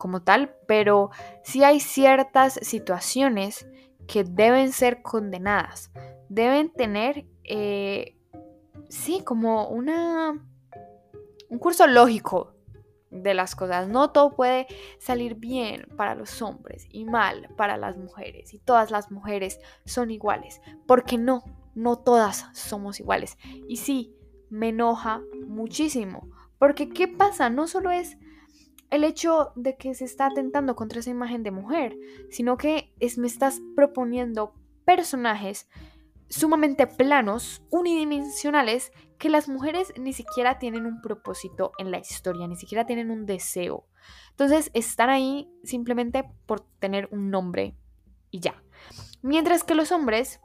como 0.00 0.22
tal, 0.22 0.56
pero 0.66 1.10
sí 1.44 1.62
hay 1.62 1.78
ciertas 1.78 2.54
situaciones 2.62 3.68
que 4.08 4.24
deben 4.24 4.72
ser 4.72 5.02
condenadas. 5.02 5.92
Deben 6.30 6.72
tener, 6.72 7.26
eh, 7.44 8.16
sí, 8.88 9.22
como 9.22 9.68
una, 9.68 10.42
un 11.50 11.58
curso 11.58 11.86
lógico 11.86 12.54
de 13.10 13.34
las 13.34 13.54
cosas. 13.54 13.88
No 13.88 14.10
todo 14.10 14.34
puede 14.34 14.66
salir 14.98 15.34
bien 15.34 15.86
para 15.98 16.14
los 16.14 16.40
hombres 16.40 16.86
y 16.90 17.04
mal 17.04 17.50
para 17.58 17.76
las 17.76 17.98
mujeres. 17.98 18.54
Y 18.54 18.58
todas 18.58 18.90
las 18.90 19.10
mujeres 19.10 19.60
son 19.84 20.10
iguales. 20.10 20.62
Porque 20.86 21.18
no, 21.18 21.44
no 21.74 21.98
todas 21.98 22.46
somos 22.54 23.00
iguales. 23.00 23.36
Y 23.68 23.76
sí, 23.76 24.16
me 24.48 24.70
enoja 24.70 25.20
muchísimo. 25.46 26.30
Porque 26.58 26.88
¿qué 26.88 27.06
pasa? 27.06 27.50
No 27.50 27.66
solo 27.66 27.90
es 27.90 28.16
el 28.90 29.04
hecho 29.04 29.52
de 29.56 29.76
que 29.76 29.94
se 29.94 30.04
está 30.04 30.26
atentando 30.26 30.74
contra 30.76 31.00
esa 31.00 31.10
imagen 31.10 31.42
de 31.42 31.50
mujer, 31.50 31.96
sino 32.30 32.56
que 32.56 32.92
es, 32.98 33.18
me 33.18 33.26
estás 33.26 33.60
proponiendo 33.76 34.54
personajes 34.84 35.68
sumamente 36.28 36.86
planos, 36.86 37.62
unidimensionales, 37.70 38.92
que 39.18 39.28
las 39.28 39.48
mujeres 39.48 39.92
ni 39.98 40.12
siquiera 40.12 40.58
tienen 40.58 40.86
un 40.86 41.02
propósito 41.02 41.72
en 41.78 41.90
la 41.90 41.98
historia, 41.98 42.46
ni 42.46 42.56
siquiera 42.56 42.86
tienen 42.86 43.10
un 43.10 43.26
deseo. 43.26 43.86
Entonces 44.30 44.70
están 44.72 45.10
ahí 45.10 45.50
simplemente 45.64 46.24
por 46.46 46.60
tener 46.78 47.08
un 47.12 47.30
nombre 47.30 47.76
y 48.30 48.40
ya. 48.40 48.62
Mientras 49.22 49.64
que 49.64 49.74
los 49.74 49.92
hombres 49.92 50.40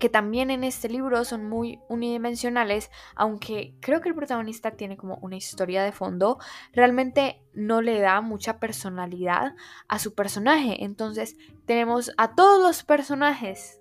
que 0.00 0.08
también 0.08 0.50
en 0.50 0.64
este 0.64 0.88
libro 0.88 1.24
son 1.24 1.48
muy 1.48 1.78
unidimensionales, 1.88 2.90
aunque 3.14 3.76
creo 3.80 4.00
que 4.00 4.08
el 4.08 4.14
protagonista 4.14 4.72
tiene 4.72 4.96
como 4.96 5.16
una 5.16 5.36
historia 5.36 5.84
de 5.84 5.92
fondo, 5.92 6.38
realmente 6.72 7.42
no 7.52 7.82
le 7.82 8.00
da 8.00 8.22
mucha 8.22 8.58
personalidad 8.58 9.54
a 9.88 9.98
su 9.98 10.14
personaje. 10.14 10.84
Entonces 10.84 11.36
tenemos 11.66 12.12
a 12.16 12.34
todos 12.34 12.62
los 12.62 12.82
personajes, 12.82 13.80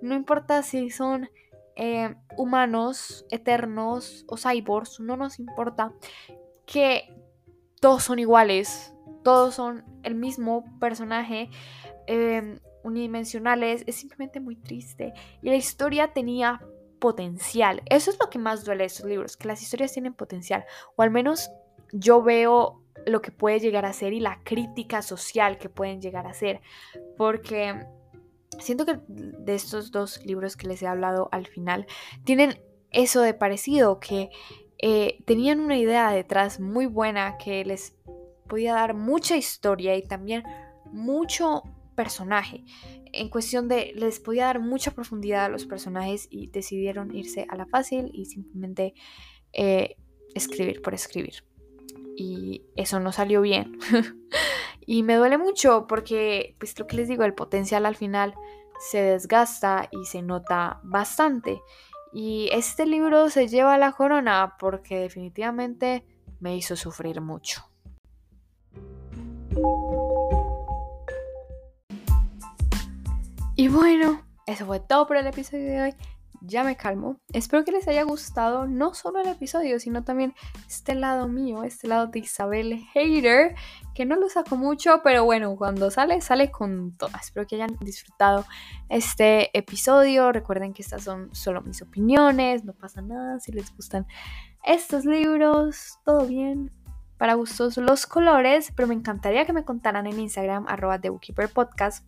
no 0.00 0.14
importa 0.14 0.62
si 0.62 0.88
son 0.90 1.28
eh, 1.74 2.14
humanos, 2.36 3.26
eternos 3.30 4.24
o 4.28 4.36
cyborgs, 4.38 5.00
no 5.00 5.16
nos 5.16 5.38
importa. 5.38 5.92
que 6.64 7.14
todos 7.80 8.02
son 8.02 8.18
iguales, 8.18 8.92
todos 9.22 9.54
son 9.54 9.84
el 10.02 10.16
mismo 10.16 10.64
personaje, 10.80 11.50
em, 12.08 12.58
unidimensionales, 12.86 13.84
es 13.86 13.96
simplemente 13.96 14.40
muy 14.40 14.56
triste. 14.56 15.12
Y 15.42 15.50
la 15.50 15.56
historia 15.56 16.12
tenía 16.12 16.60
potencial. 16.98 17.82
Eso 17.86 18.10
es 18.10 18.18
lo 18.18 18.30
que 18.30 18.38
más 18.38 18.64
duele 18.64 18.84
de 18.84 18.86
estos 18.86 19.06
libros, 19.06 19.36
que 19.36 19.48
las 19.48 19.62
historias 19.62 19.92
tienen 19.92 20.14
potencial, 20.14 20.64
o 20.94 21.02
al 21.02 21.10
menos 21.10 21.50
yo 21.92 22.22
veo 22.22 22.82
lo 23.06 23.20
que 23.22 23.30
puede 23.30 23.60
llegar 23.60 23.84
a 23.84 23.92
ser 23.92 24.12
y 24.12 24.20
la 24.20 24.40
crítica 24.42 25.02
social 25.02 25.58
que 25.58 25.68
pueden 25.68 26.00
llegar 26.00 26.26
a 26.26 26.34
ser, 26.34 26.60
porque 27.16 27.86
siento 28.58 28.86
que 28.86 28.98
de 29.08 29.54
estos 29.54 29.90
dos 29.90 30.24
libros 30.24 30.56
que 30.56 30.66
les 30.66 30.82
he 30.82 30.86
hablado 30.86 31.28
al 31.32 31.46
final 31.46 31.86
tienen 32.24 32.60
eso 32.90 33.20
de 33.20 33.34
parecido, 33.34 34.00
que 34.00 34.30
eh, 34.78 35.22
tenían 35.26 35.60
una 35.60 35.76
idea 35.76 36.10
detrás 36.10 36.60
muy 36.60 36.86
buena 36.86 37.36
que 37.38 37.64
les 37.64 37.94
podía 38.48 38.74
dar 38.74 38.94
mucha 38.94 39.36
historia 39.36 39.96
y 39.96 40.02
también 40.02 40.44
mucho 40.92 41.62
personaje. 41.96 42.64
En 43.12 43.28
cuestión 43.28 43.66
de, 43.66 43.92
les 43.96 44.20
podía 44.20 44.44
dar 44.44 44.60
mucha 44.60 44.92
profundidad 44.92 45.46
a 45.46 45.48
los 45.48 45.66
personajes 45.66 46.28
y 46.30 46.48
decidieron 46.48 47.12
irse 47.14 47.46
a 47.48 47.56
la 47.56 47.66
fácil 47.66 48.10
y 48.12 48.26
simplemente 48.26 48.94
eh, 49.52 49.96
escribir 50.34 50.82
por 50.82 50.94
escribir. 50.94 51.44
Y 52.16 52.62
eso 52.76 53.00
no 53.00 53.10
salió 53.10 53.40
bien. 53.40 53.78
y 54.86 55.02
me 55.02 55.16
duele 55.16 55.38
mucho 55.38 55.86
porque, 55.88 56.54
pues 56.60 56.78
lo 56.78 56.86
que 56.86 56.96
les 56.96 57.08
digo, 57.08 57.24
el 57.24 57.34
potencial 57.34 57.84
al 57.86 57.96
final 57.96 58.34
se 58.78 59.02
desgasta 59.02 59.88
y 59.90 60.04
se 60.04 60.22
nota 60.22 60.80
bastante. 60.84 61.60
Y 62.12 62.48
este 62.52 62.86
libro 62.86 63.28
se 63.30 63.48
lleva 63.48 63.78
la 63.78 63.92
corona 63.92 64.54
porque 64.58 65.00
definitivamente 65.00 66.04
me 66.40 66.56
hizo 66.56 66.76
sufrir 66.76 67.20
mucho. 67.20 67.62
Y 73.58 73.68
bueno, 73.68 74.22
eso 74.44 74.66
fue 74.66 74.80
todo 74.80 75.06
por 75.06 75.16
el 75.16 75.26
episodio 75.26 75.64
de 75.64 75.80
hoy. 75.80 75.94
Ya 76.42 76.62
me 76.62 76.76
calmo. 76.76 77.16
Espero 77.32 77.64
que 77.64 77.72
les 77.72 77.88
haya 77.88 78.02
gustado 78.02 78.66
no 78.66 78.92
solo 78.92 79.18
el 79.20 79.28
episodio, 79.28 79.80
sino 79.80 80.04
también 80.04 80.34
este 80.68 80.94
lado 80.94 81.26
mío, 81.26 81.62
este 81.62 81.88
lado 81.88 82.08
de 82.08 82.18
Isabel 82.18 82.84
Hater, 82.92 83.54
que 83.94 84.04
no 84.04 84.16
lo 84.16 84.28
saco 84.28 84.56
mucho, 84.56 85.00
pero 85.02 85.24
bueno, 85.24 85.56
cuando 85.56 85.90
sale, 85.90 86.20
sale 86.20 86.50
con 86.50 86.94
todas. 86.98 87.24
Espero 87.24 87.46
que 87.46 87.54
hayan 87.54 87.78
disfrutado 87.80 88.44
este 88.90 89.56
episodio. 89.56 90.32
Recuerden 90.32 90.74
que 90.74 90.82
estas 90.82 91.04
son 91.04 91.34
solo 91.34 91.62
mis 91.62 91.80
opiniones, 91.80 92.62
no 92.62 92.74
pasa 92.74 93.00
nada 93.00 93.40
si 93.40 93.52
les 93.52 93.74
gustan 93.74 94.06
estos 94.64 95.06
libros, 95.06 95.98
todo 96.04 96.26
bien 96.26 96.70
para 97.16 97.32
gustos 97.32 97.78
los 97.78 98.04
colores, 98.04 98.70
pero 98.76 98.86
me 98.86 98.94
encantaría 98.94 99.46
que 99.46 99.54
me 99.54 99.64
contaran 99.64 100.06
en 100.06 100.20
Instagram, 100.20 100.66
arroba 100.68 101.00
The 101.00 101.10
Podcast, 101.54 102.06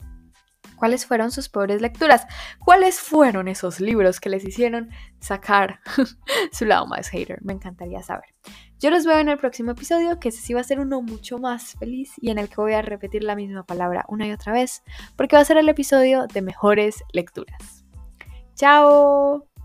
cuáles 0.78 1.06
fueron 1.06 1.30
sus 1.30 1.48
peores 1.48 1.82
lecturas, 1.82 2.26
cuáles 2.64 3.00
fueron 3.00 3.48
esos 3.48 3.80
libros 3.80 4.20
que 4.20 4.28
les 4.28 4.44
hicieron 4.44 4.90
sacar 5.20 5.80
su 6.52 6.64
lado 6.64 6.86
más 6.86 7.08
hater. 7.08 7.38
Me 7.42 7.52
encantaría 7.52 8.02
saber. 8.02 8.34
Yo 8.78 8.90
los 8.90 9.04
veo 9.04 9.18
en 9.18 9.28
el 9.28 9.38
próximo 9.38 9.72
episodio, 9.72 10.20
que 10.20 10.28
ese 10.28 10.40
sí 10.40 10.54
va 10.54 10.60
a 10.60 10.64
ser 10.64 10.78
uno 10.78 11.02
mucho 11.02 11.38
más 11.38 11.72
feliz 11.78 12.12
y 12.20 12.30
en 12.30 12.38
el 12.38 12.48
que 12.48 12.56
voy 12.56 12.74
a 12.74 12.82
repetir 12.82 13.24
la 13.24 13.34
misma 13.34 13.64
palabra 13.64 14.04
una 14.08 14.26
y 14.26 14.32
otra 14.32 14.52
vez, 14.52 14.82
porque 15.16 15.36
va 15.36 15.42
a 15.42 15.44
ser 15.44 15.56
el 15.56 15.68
episodio 15.68 16.26
de 16.26 16.42
mejores 16.42 17.02
lecturas. 17.12 17.84
¡Chao! 18.54 19.57